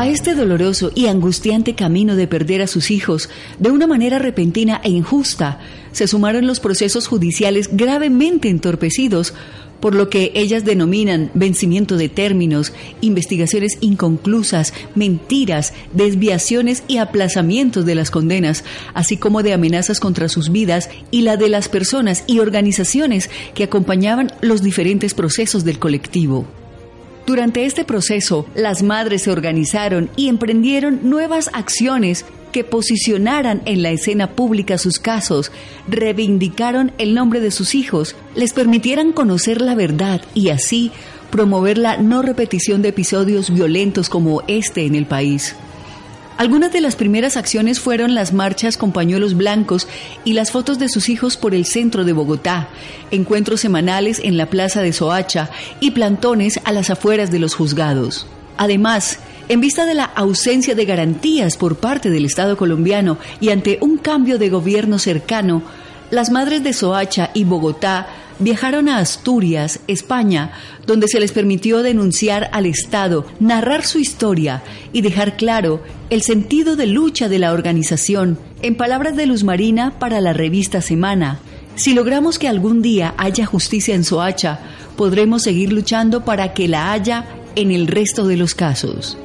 [0.00, 3.28] A este doloroso y angustiante camino de perder a sus hijos
[3.58, 5.60] de una manera repentina e injusta
[5.92, 9.34] se sumaron los procesos judiciales gravemente entorpecidos
[9.78, 12.72] por lo que ellas denominan vencimiento de términos,
[13.02, 20.50] investigaciones inconclusas, mentiras, desviaciones y aplazamientos de las condenas, así como de amenazas contra sus
[20.50, 26.46] vidas y la de las personas y organizaciones que acompañaban los diferentes procesos del colectivo.
[27.26, 33.90] Durante este proceso, las madres se organizaron y emprendieron nuevas acciones que posicionaran en la
[33.90, 35.52] escena pública sus casos,
[35.88, 40.90] reivindicaron el nombre de sus hijos, les permitieran conocer la verdad y así
[41.30, 45.54] promover la no repetición de episodios violentos como este en el país.
[46.40, 49.86] Algunas de las primeras acciones fueron las marchas con pañuelos blancos
[50.24, 52.70] y las fotos de sus hijos por el centro de Bogotá,
[53.10, 58.26] encuentros semanales en la plaza de Soacha y plantones a las afueras de los juzgados.
[58.56, 59.18] Además,
[59.50, 63.98] en vista de la ausencia de garantías por parte del Estado colombiano y ante un
[63.98, 65.62] cambio de gobierno cercano,
[66.10, 68.08] las madres de Soacha y Bogotá
[68.40, 70.52] viajaron a Asturias, España,
[70.86, 74.62] donde se les permitió denunciar al Estado, narrar su historia
[74.92, 78.38] y dejar claro el sentido de lucha de la organización.
[78.62, 81.38] En palabras de Luz Marina para la revista Semana,
[81.76, 84.58] si logramos que algún día haya justicia en Soacha,
[84.96, 87.24] podremos seguir luchando para que la haya
[87.54, 89.16] en el resto de los casos.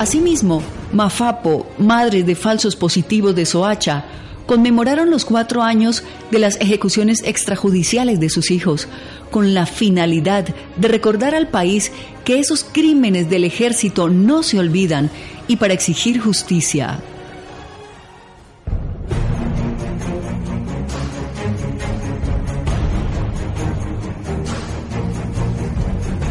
[0.00, 0.62] Asimismo,
[0.94, 4.06] Mafapo, madre de falsos positivos de Soacha,
[4.46, 8.88] conmemoraron los cuatro años de las ejecuciones extrajudiciales de sus hijos,
[9.30, 11.92] con la finalidad de recordar al país
[12.24, 15.10] que esos crímenes del ejército no se olvidan
[15.48, 17.00] y para exigir justicia.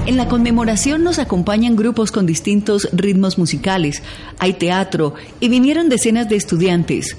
[0.10, 4.01] En la conmemoración nos acompañan grupos con distintos ritmos musicales,
[4.39, 7.16] hay teatro y vinieron decenas de estudiantes.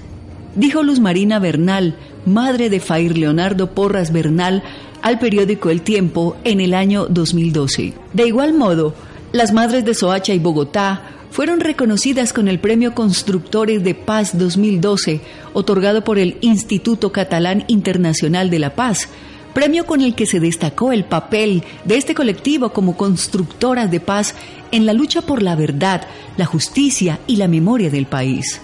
[0.56, 1.94] Dijo Luz Marina Bernal,
[2.26, 4.64] madre de Fair Leonardo Porras Bernal,
[5.02, 7.92] al periódico El Tiempo en el año 2012.
[8.12, 8.92] De igual modo,
[9.30, 15.20] las madres de Soacha y Bogotá fueron reconocidas con el Premio Constructores de Paz 2012,
[15.52, 19.08] otorgado por el Instituto Catalán Internacional de la Paz,
[19.54, 24.34] premio con el que se destacó el papel de este colectivo como constructoras de paz
[24.72, 26.02] en la lucha por la verdad,
[26.36, 28.60] la justicia y la memoria del país.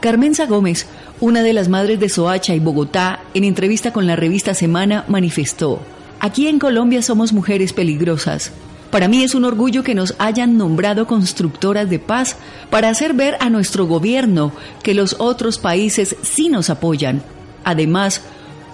[0.00, 0.86] Carmenza Gómez,
[1.20, 5.80] una de las madres de Soacha y Bogotá, en entrevista con la revista Semana, manifestó,
[6.20, 8.50] Aquí en Colombia somos mujeres peligrosas.
[8.90, 12.36] Para mí es un orgullo que nos hayan nombrado constructoras de paz
[12.70, 14.50] para hacer ver a nuestro gobierno
[14.82, 17.22] que los otros países sí nos apoyan.
[17.64, 18.22] Además,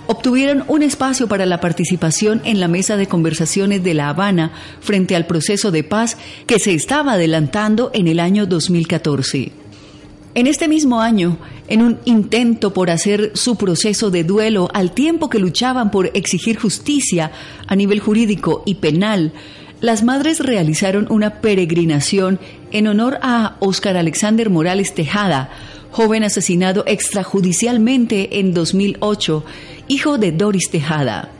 [0.06, 5.16] obtuvieron un espacio para la participación en la mesa de conversaciones de La Habana frente
[5.16, 9.52] al proceso de paz que se estaba adelantando en el año 2014.
[10.34, 11.38] En este mismo año,
[11.68, 16.58] en un intento por hacer su proceso de duelo al tiempo que luchaban por exigir
[16.58, 17.30] justicia
[17.66, 19.32] a nivel jurídico y penal,
[19.80, 22.40] las madres realizaron una peregrinación
[22.72, 25.50] en honor a Óscar Alexander Morales Tejada,
[25.90, 29.44] joven asesinado extrajudicialmente en 2008,
[29.88, 31.30] hijo de Doris Tejada.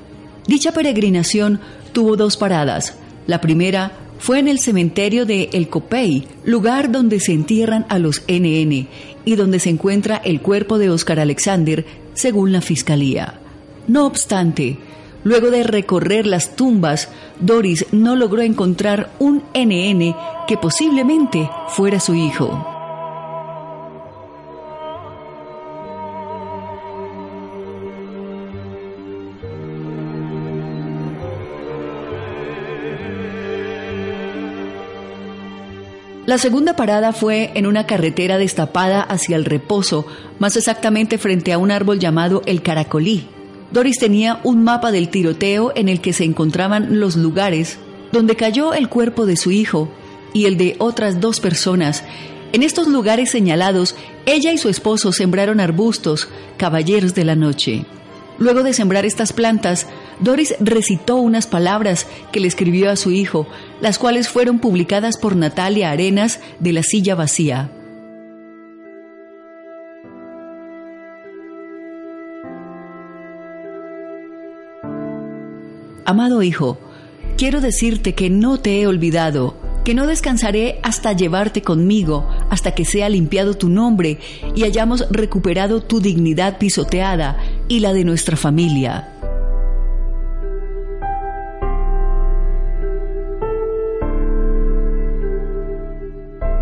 [0.47, 1.61] Dicha peregrinación
[1.93, 2.95] tuvo dos paradas.
[3.27, 8.23] La primera fue en el cementerio de El Copey, lugar donde se entierran a los
[8.29, 8.89] NN
[9.25, 11.85] y donde se encuentra el cuerpo de Óscar Alexander,
[12.15, 13.35] según la Fiscalía.
[13.87, 14.79] No obstante,
[15.25, 17.09] Luego de recorrer las tumbas,
[17.41, 20.15] Doris no logró encontrar un NN
[20.47, 22.74] que posiblemente fuera su hijo.
[36.27, 40.07] La segunda parada fue en una carretera destapada hacia el reposo,
[40.39, 43.29] más exactamente frente a un árbol llamado el Caracolí,
[43.75, 47.79] Doris tenía un mapa del tiroteo en el que se encontraban los lugares
[48.13, 49.89] donde cayó el cuerpo de su hijo
[50.33, 52.05] y el de otras dos personas.
[52.53, 53.97] En estos lugares señalados,
[54.27, 57.85] ella y su esposo sembraron arbustos, caballeros de la noche.
[58.39, 59.89] Luego de sembrar estas plantas,
[60.21, 63.47] Doris recitó unas palabras que le escribió a su hijo,
[63.81, 67.71] las cuales fueron publicadas por Natalia Arenas de La Silla Vacía.
[76.07, 76.79] Amado Hijo,
[77.39, 82.85] quiero decirte que no te he olvidado, que no descansaré hasta llevarte conmigo, hasta que
[82.85, 84.19] sea limpiado tu nombre
[84.55, 87.39] y hayamos recuperado tu dignidad pisoteada
[87.69, 89.14] y la de nuestra familia.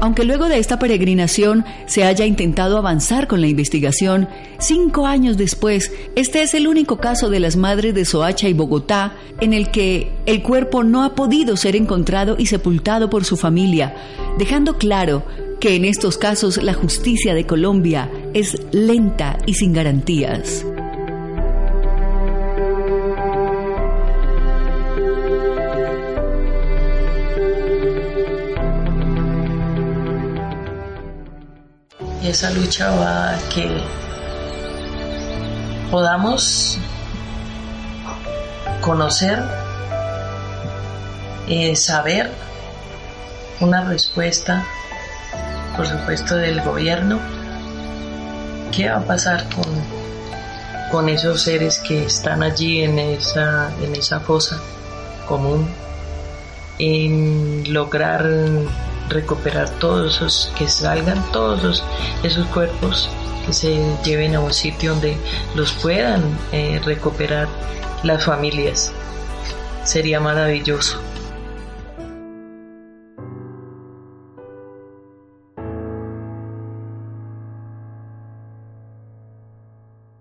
[0.03, 4.29] Aunque luego de esta peregrinación se haya intentado avanzar con la investigación,
[4.59, 9.15] cinco años después, este es el único caso de las madres de Soacha y Bogotá
[9.41, 13.95] en el que el cuerpo no ha podido ser encontrado y sepultado por su familia,
[14.39, 15.25] dejando claro
[15.61, 20.67] que en estos casos la justicia de Colombia es lenta y sin garantías.
[32.23, 33.83] Y esa lucha va a que
[35.91, 36.79] podamos
[38.81, 39.43] conocer,
[41.49, 42.31] eh, saber
[43.61, 44.65] una respuesta,
[45.77, 47.19] por supuesto, del gobierno,
[48.71, 49.65] qué va a pasar con,
[50.91, 54.61] con esos seres que están allí en esa, en esa fosa
[55.27, 55.69] común,
[56.79, 58.27] en lograr
[59.13, 61.85] recuperar todos esos, que salgan todos
[62.23, 63.09] esos cuerpos,
[63.47, 65.17] que se lleven a un sitio donde
[65.55, 67.49] los puedan eh, recuperar
[68.03, 68.93] las familias.
[69.85, 70.99] Sería maravilloso.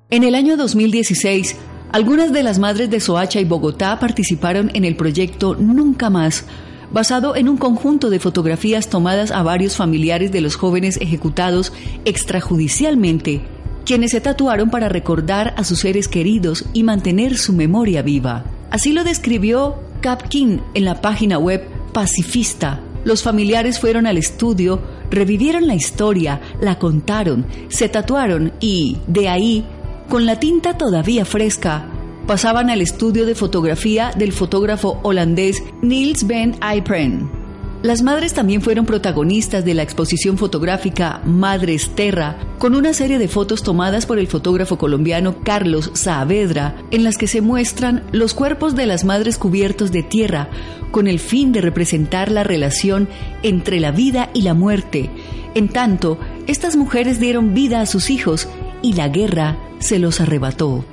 [0.10, 1.56] En el año 2016,
[1.94, 6.46] algunas de las madres de Soacha y Bogotá participaron en el proyecto Nunca Más,
[6.94, 11.74] basado en un conjunto de fotografías tomadas a varios familiares de los jóvenes ejecutados
[12.06, 13.42] extrajudicialmente,
[13.86, 18.46] quienes se tatuaron para recordar a sus seres queridos y mantener su memoria viva.
[18.70, 21.64] Así lo describió Capkin en la página web
[21.94, 22.80] Pacifista.
[23.04, 29.66] Los familiares fueron al estudio, revivieron la historia, la contaron, se tatuaron y, de ahí,
[30.08, 31.86] con la tinta todavía fresca,
[32.32, 37.29] pasaban al estudio de fotografía del fotógrafo holandés Niels Ben Ypren.
[37.84, 43.27] Las madres también fueron protagonistas de la exposición fotográfica Madres Terra, con una serie de
[43.27, 48.77] fotos tomadas por el fotógrafo colombiano Carlos Saavedra, en las que se muestran los cuerpos
[48.77, 50.49] de las madres cubiertos de tierra,
[50.91, 53.09] con el fin de representar la relación
[53.43, 55.09] entre la vida y la muerte.
[55.53, 56.17] En tanto,
[56.47, 58.47] estas mujeres dieron vida a sus hijos
[58.82, 60.86] y la guerra se los arrebató.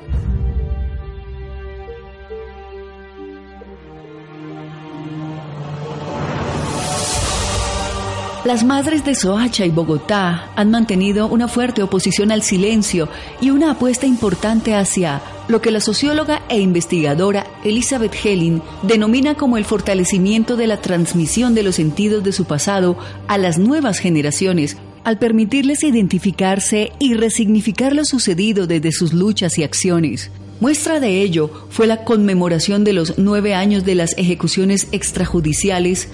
[8.45, 13.09] Las madres de Soacha y Bogotá han mantenido una fuerte oposición al silencio
[13.41, 19.57] y una apuesta importante hacia lo que la socióloga e investigadora Elizabeth Helling denomina como
[19.57, 24.77] el fortalecimiento de la transmisión de los sentidos de su pasado a las nuevas generaciones,
[25.03, 30.31] al permitirles identificarse y resignificar lo sucedido desde sus luchas y acciones.
[30.61, 36.09] Muestra de ello fue la conmemoración de los nueve años de las ejecuciones extrajudiciales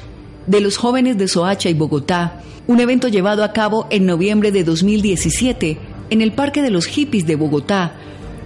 [0.46, 4.64] de los jóvenes de Soacha y Bogotá, un evento llevado a cabo en noviembre de
[4.64, 5.78] 2017
[6.10, 7.94] en el Parque de los Hippies de Bogotá,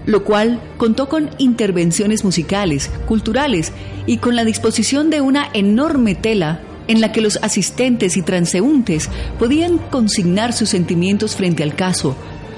[0.07, 3.72] lo cual contó con intervenciones musicales, culturales
[4.07, 9.09] y con la disposición de una enorme tela en la que los asistentes y transeúntes
[9.38, 12.16] podían consignar sus sentimientos frente al caso,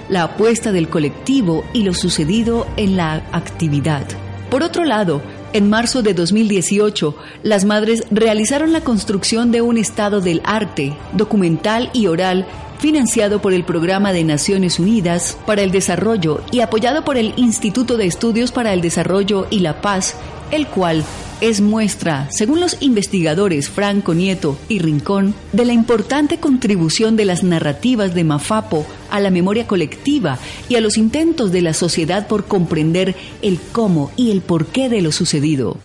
[0.09, 4.07] la apuesta del colectivo y lo sucedido en la actividad.
[4.51, 5.21] Por otro lado,
[5.53, 11.91] en marzo de 2018, las madres realizaron la construcción de un estado del arte, documental
[11.93, 12.47] y oral,
[12.79, 17.97] financiado por el Programa de Naciones Unidas para el Desarrollo y apoyado por el Instituto
[17.97, 20.17] de Estudios para el Desarrollo y la Paz,
[20.51, 21.05] el cual
[21.41, 27.43] es muestra, según los investigadores Franco Nieto y Rincón, de la importante contribución de las
[27.43, 30.39] narrativas de Mafapo a la memoria colectiva
[30.69, 35.03] y a los intentos de la sociedad por comprender el cómo y el porqué de
[35.03, 35.79] lo sucedido.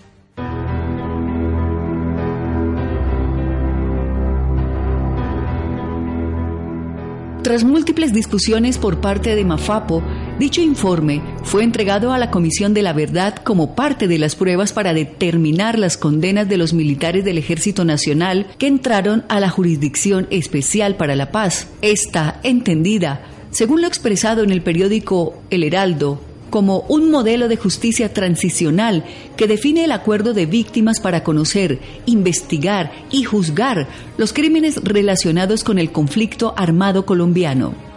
[7.45, 10.01] Tras múltiples discusiones por parte de Mafapo,
[10.39, 14.73] dicho informe fue entregado a la Comisión de la Verdad como parte de las pruebas
[14.73, 20.27] para determinar las condenas de los militares del Ejército Nacional que entraron a la Jurisdicción
[20.29, 21.67] Especial para la Paz.
[21.81, 23.21] Esta, entendida,
[23.51, 26.19] según lo expresado en el periódico El Heraldo,
[26.49, 29.03] como un modelo de justicia transicional
[29.36, 35.79] que define el acuerdo de víctimas para conocer, investigar y juzgar los crímenes relacionados con
[35.79, 37.95] el conflicto armado colombiano.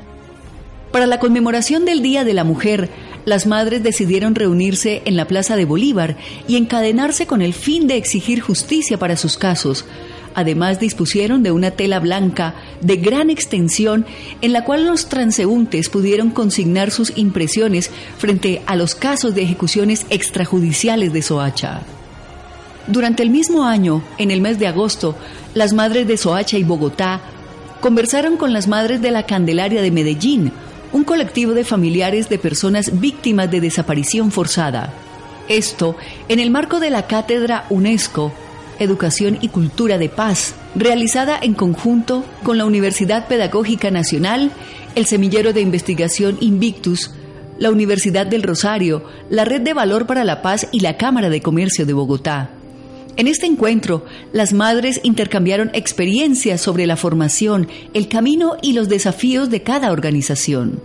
[0.93, 2.89] Para la conmemoración del Día de la Mujer,
[3.25, 6.17] las madres decidieron reunirse en la Plaza de Bolívar
[6.47, 9.85] y encadenarse con el fin de exigir justicia para sus casos,
[10.39, 14.07] Además dispusieron de una tela blanca de gran extensión
[14.41, 20.07] en la cual los transeúntes pudieron consignar sus impresiones frente a los casos de ejecuciones
[20.11, 21.83] extrajudiciales de Soacha.
[22.87, 25.17] Durante el mismo año, en el mes de agosto,
[25.55, 27.21] las madres de Soacha y Bogotá
[27.81, 30.53] conversaron con las madres de la Candelaria de Medellín,
[30.93, 34.93] un colectivo de familiares de personas víctimas de desaparición forzada.
[35.49, 35.97] Esto
[36.29, 38.33] en el marco de la cátedra UNESCO
[38.79, 44.53] Educación y Cultura de Paz, realizada en conjunto con la Universidad Pedagógica Nacional,
[44.95, 47.11] el Semillero de Investigación Invictus,
[47.59, 51.43] la Universidad del Rosario, la Red de Valor para la Paz y la Cámara de
[51.43, 52.51] Comercio de Bogotá.
[53.19, 59.51] En este encuentro, las madres intercambiaron experiencias sobre la formación, el camino y los desafíos
[59.51, 60.81] de cada organización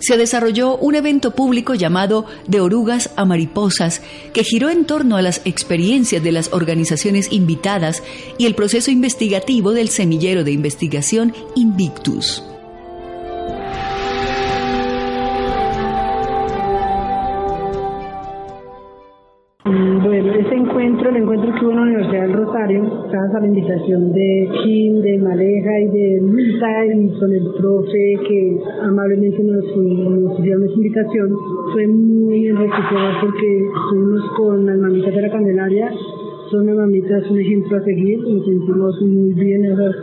[0.00, 4.02] se desarrolló un evento público llamado De Orugas a Mariposas,
[4.34, 8.02] que giró en torno a las experiencias de las organizaciones invitadas
[8.36, 12.42] y el proceso investigativo del semillero de investigación Invictus.
[21.24, 25.18] Encuentro, que hubo en la Universidad del Rosario, gracias a la invitación de Kim, de
[25.18, 31.36] Maleja y de Luisa y con el profe que amablemente nos, nos dio nuestra invitación,
[31.72, 35.90] fue muy enriquecedor porque estuvimos con las mamitas de la Candelaria,
[36.50, 39.96] son las mamitas un ejemplo a seguir, nos sentimos muy bien, esas,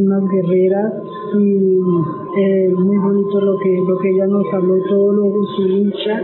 [0.00, 0.94] más guerreras
[1.38, 1.78] y
[2.40, 6.22] eh, muy bonito lo que, lo que ella nos habló, todo lo su lucha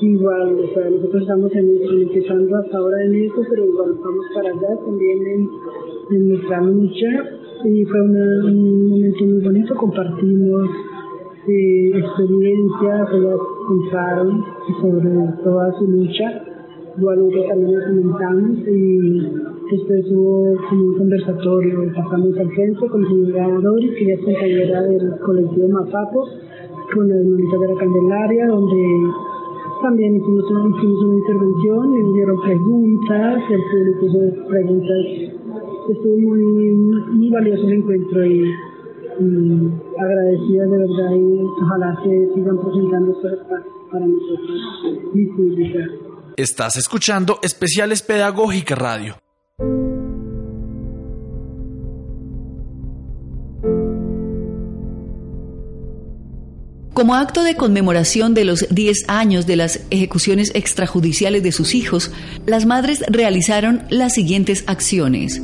[0.00, 4.80] igual, o sea, nosotros estamos empezando hasta ahora en eso, pero igual estamos para allá
[4.84, 5.18] también
[6.10, 7.08] en, nuestra lucha.
[7.64, 10.68] Y fue un momento muy bonito, compartimos
[11.48, 14.44] eh, experiencias, ellas contaron
[14.80, 15.10] sobre
[15.42, 16.44] toda su lucha,
[16.96, 19.20] igual nosotros también lo comentamos y
[19.70, 24.82] después hubo como un conversatorio, pasamos al centro con la señora Doris, que es compañera
[24.82, 26.24] del colectivo Mapapo,
[26.94, 29.10] con la hermanita de la Candelaria, donde
[29.82, 35.06] también hicimos, hicimos una intervención dieron preguntas, el público hizo preguntas.
[35.90, 38.44] Estuvo muy, muy valioso el encuentro y,
[39.20, 45.88] y agradecida de verdad y ojalá se sigan presentando espacios para nosotros visibilizar.
[46.36, 49.16] Estás escuchando Especiales Pedagógica Radio.
[56.98, 62.10] Como acto de conmemoración de los 10 años de las ejecuciones extrajudiciales de sus hijos,
[62.44, 65.40] las madres realizaron las siguientes acciones.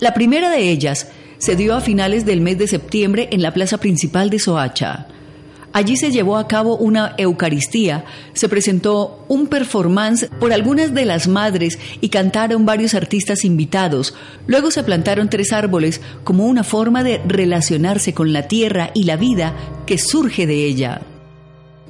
[0.00, 3.76] La primera de ellas se dio a finales del mes de septiembre en la plaza
[3.76, 5.08] principal de Soacha.
[5.74, 11.26] Allí se llevó a cabo una Eucaristía, se presentó un performance por algunas de las
[11.26, 14.14] madres y cantaron varios artistas invitados.
[14.46, 19.16] Luego se plantaron tres árboles como una forma de relacionarse con la tierra y la
[19.16, 21.00] vida que surge de ella.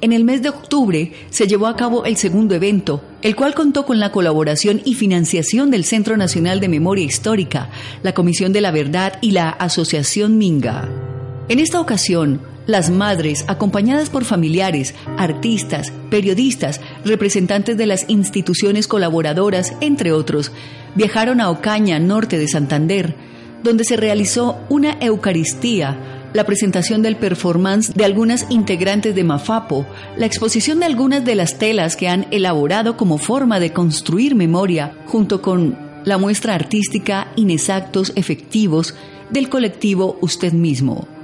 [0.01, 3.85] En el mes de octubre se llevó a cabo el segundo evento, el cual contó
[3.85, 7.69] con la colaboración y financiación del Centro Nacional de Memoria Histórica,
[8.01, 11.14] la Comisión de la Verdad y la Asociación Minga.
[11.47, 19.73] En esta ocasión, las madres, acompañadas por familiares, artistas, periodistas, representantes de las instituciones colaboradoras,
[19.79, 20.51] entre otros,
[20.95, 23.15] viajaron a Ocaña, norte de Santander,
[23.63, 29.85] donde se realizó una Eucaristía, la presentación del performance de algunas integrantes de Mafapo,
[30.17, 34.97] la exposición de algunas de las telas que han elaborado como forma de construir memoria,
[35.05, 38.95] junto con la muestra artística Inexactos Efectivos
[39.29, 41.14] del colectivo Usted mismo.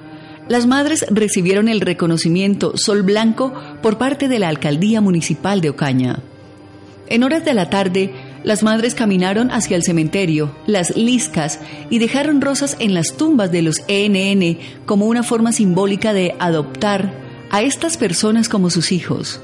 [0.52, 6.20] Las madres recibieron el reconocimiento Sol Blanco por parte de la Alcaldía Municipal de Ocaña.
[7.08, 12.42] En horas de la tarde, las madres caminaron hacia el cementerio, las liscas, y dejaron
[12.42, 17.14] rosas en las tumbas de los ENN como una forma simbólica de adoptar
[17.50, 19.40] a estas personas como sus hijos.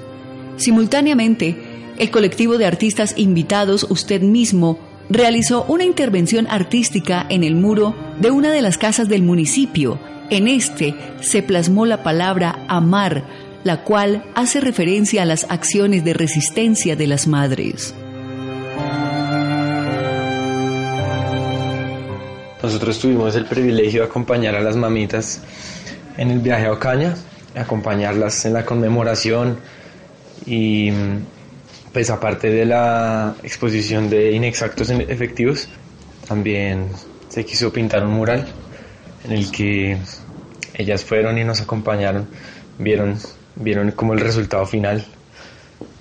[0.57, 1.55] Simultáneamente,
[1.97, 4.77] el colectivo de artistas invitados Usted mismo
[5.09, 10.47] realizó una intervención artística en el muro de una de las casas del municipio en
[10.47, 13.23] este se plasmó la palabra amar,
[13.63, 17.93] la cual hace referencia a las acciones de resistencia de las madres.
[22.61, 25.41] Nosotros tuvimos el privilegio de acompañar a las mamitas
[26.17, 27.15] en el viaje a Ocaña,
[27.55, 29.57] acompañarlas en la conmemoración
[30.45, 30.91] y
[31.93, 35.69] pues aparte de la exposición de inexactos efectivos,
[36.27, 36.87] también
[37.29, 38.47] se quiso pintar un mural
[39.27, 39.97] en el que
[40.73, 42.27] ellas fueron y nos acompañaron,
[42.77, 43.17] vieron,
[43.55, 45.05] vieron como el resultado final,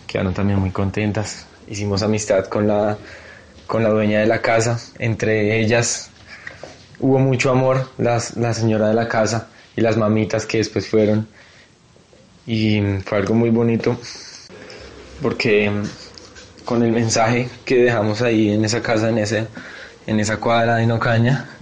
[0.07, 2.97] quedaron también muy contentas, hicimos amistad con la,
[3.67, 6.11] con la dueña de la casa, entre ellas
[7.01, 11.27] hubo mucho amor, las, la señora de la casa y las mamitas que después fueron,
[12.47, 13.99] y fue algo muy bonito,
[15.21, 15.71] porque
[16.65, 19.47] con el mensaje que dejamos ahí en esa casa, en, ese,
[20.07, 21.56] en esa cuadra de Nocaña,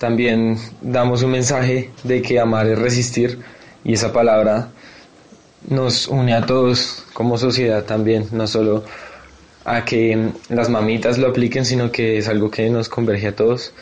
[0.00, 3.38] también damos un mensaje de que amar es resistir
[3.84, 4.70] y esa palabra
[5.68, 8.82] nos une a todos como sociedad también, no solo
[9.66, 13.74] a que las mamitas lo apliquen, sino que es algo que nos converge a todos.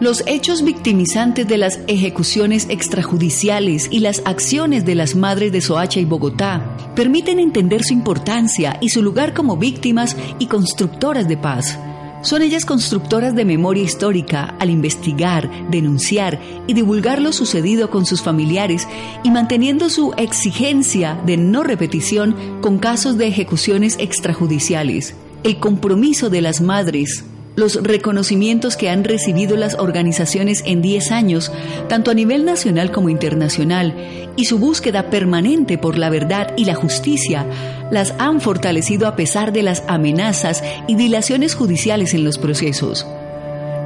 [0.00, 6.00] Los hechos victimizantes de las ejecuciones extrajudiciales y las acciones de las madres de Soacha
[6.00, 11.78] y Bogotá permiten entender su importancia y su lugar como víctimas y constructoras de paz.
[12.22, 18.22] Son ellas constructoras de memoria histórica al investigar, denunciar y divulgar lo sucedido con sus
[18.22, 18.88] familiares
[19.22, 25.14] y manteniendo su exigencia de no repetición con casos de ejecuciones extrajudiciales.
[25.42, 27.26] El compromiso de las madres
[27.60, 31.52] los reconocimientos que han recibido las organizaciones en 10 años,
[31.88, 33.94] tanto a nivel nacional como internacional,
[34.36, 37.46] y su búsqueda permanente por la verdad y la justicia,
[37.92, 43.06] las han fortalecido a pesar de las amenazas y dilaciones judiciales en los procesos.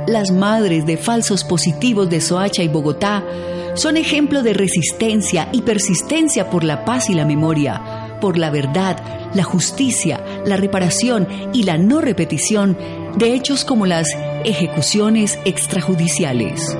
[0.06, 3.24] Las madres de falsos positivos de Soacha y Bogotá
[3.74, 9.02] son ejemplo de resistencia y persistencia por la paz y la memoria, por la verdad,
[9.34, 12.76] la justicia, la reparación y la no repetición
[13.16, 14.08] de hechos como las
[14.44, 16.76] ejecuciones extrajudiciales.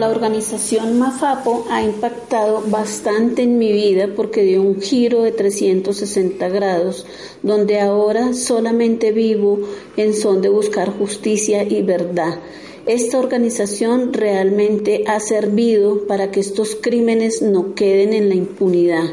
[0.00, 6.48] La organización Mafapo ha impactado bastante en mi vida porque dio un giro de 360
[6.48, 7.04] grados,
[7.42, 9.58] donde ahora solamente vivo
[9.98, 12.38] en son de buscar justicia y verdad
[12.86, 19.04] esta organización realmente ha servido para que estos crímenes no queden en la impunidad.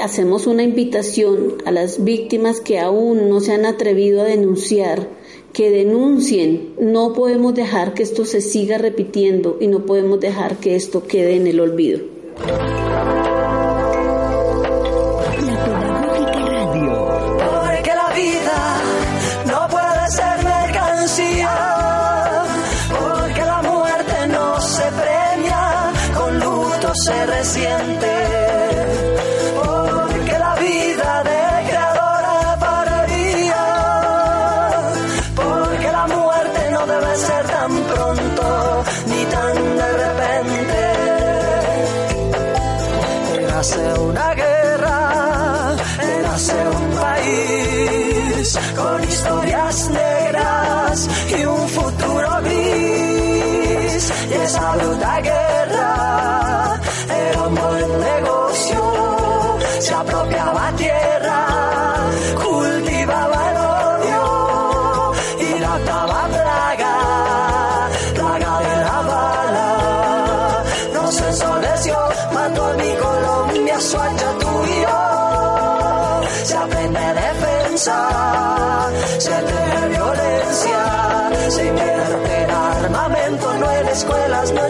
[0.00, 5.06] Hacemos una invitación a las víctimas que aún no se han atrevido a denunciar,
[5.52, 6.74] que denuncien.
[6.80, 11.36] No podemos dejar que esto se siga repitiendo y no podemos dejar que esto quede
[11.36, 12.00] en el olvido.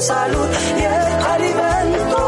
[0.02, 0.48] Salud
[0.78, 2.22] y en alimento.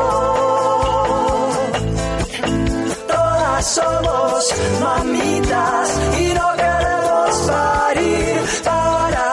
[3.08, 5.86] Todas somos mamitas
[6.20, 9.26] y no queremos parir para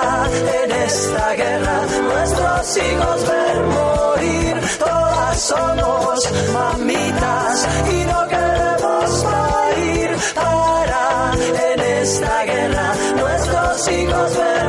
[0.63, 1.77] en esta guerra
[2.09, 4.55] nuestros hijos ver morir.
[4.79, 6.17] Todas somos
[6.53, 11.03] mamitas y no queremos parir para
[11.73, 12.87] en esta guerra
[13.21, 14.60] nuestros hijos ver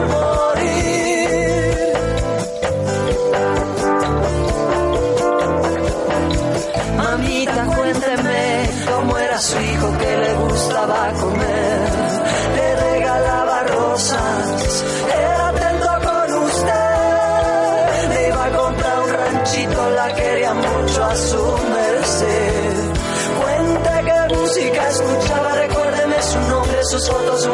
[26.85, 27.49] sus fotos.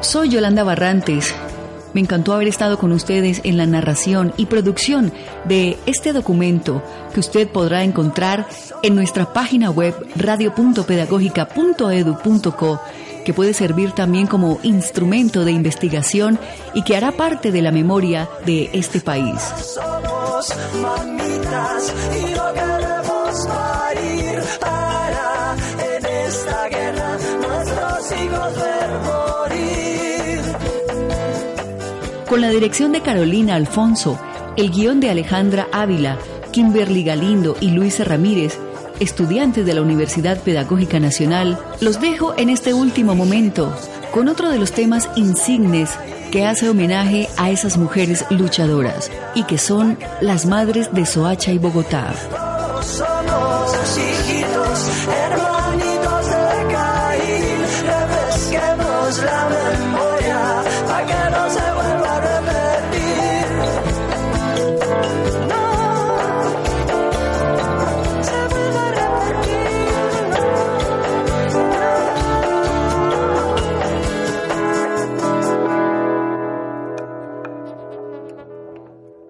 [0.00, 1.32] Soy Yolanda Barrantes.
[1.92, 5.12] Me encantó haber estado con ustedes en la narración y producción
[5.44, 8.48] de este documento que usted podrá encontrar
[8.82, 12.80] en nuestra página web radio.pedagógica.edu.co
[13.24, 16.40] que puede servir también como instrumento de investigación
[16.74, 19.40] y que hará parte de la memoria de este país.
[19.40, 22.93] Somos mamitas y no
[24.58, 30.40] para en esta guerra nuestros hijos ver morir.
[32.28, 34.18] Con la dirección de Carolina Alfonso,
[34.56, 36.18] el guion de Alejandra Ávila,
[36.52, 38.58] Kimberly Galindo y Luisa Ramírez,
[39.00, 43.74] estudiantes de la Universidad Pedagógica Nacional, los dejo en este último momento
[44.12, 45.90] con otro de los temas insignes
[46.30, 51.58] que hace homenaje a esas mujeres luchadoras y que son las madres de Soacha y
[51.58, 52.53] Bogotá.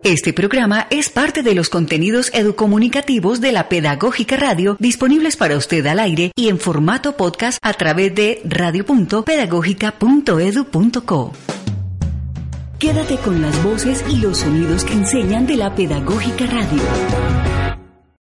[0.05, 5.87] Este programa es parte de los contenidos educomunicativos de la Pedagógica Radio disponibles para usted
[5.87, 11.33] al aire y en formato podcast a través de radio.pedagógica.edu.co.
[12.79, 16.83] Quédate con las voces y los sonidos que enseñan de la Pedagógica Radio.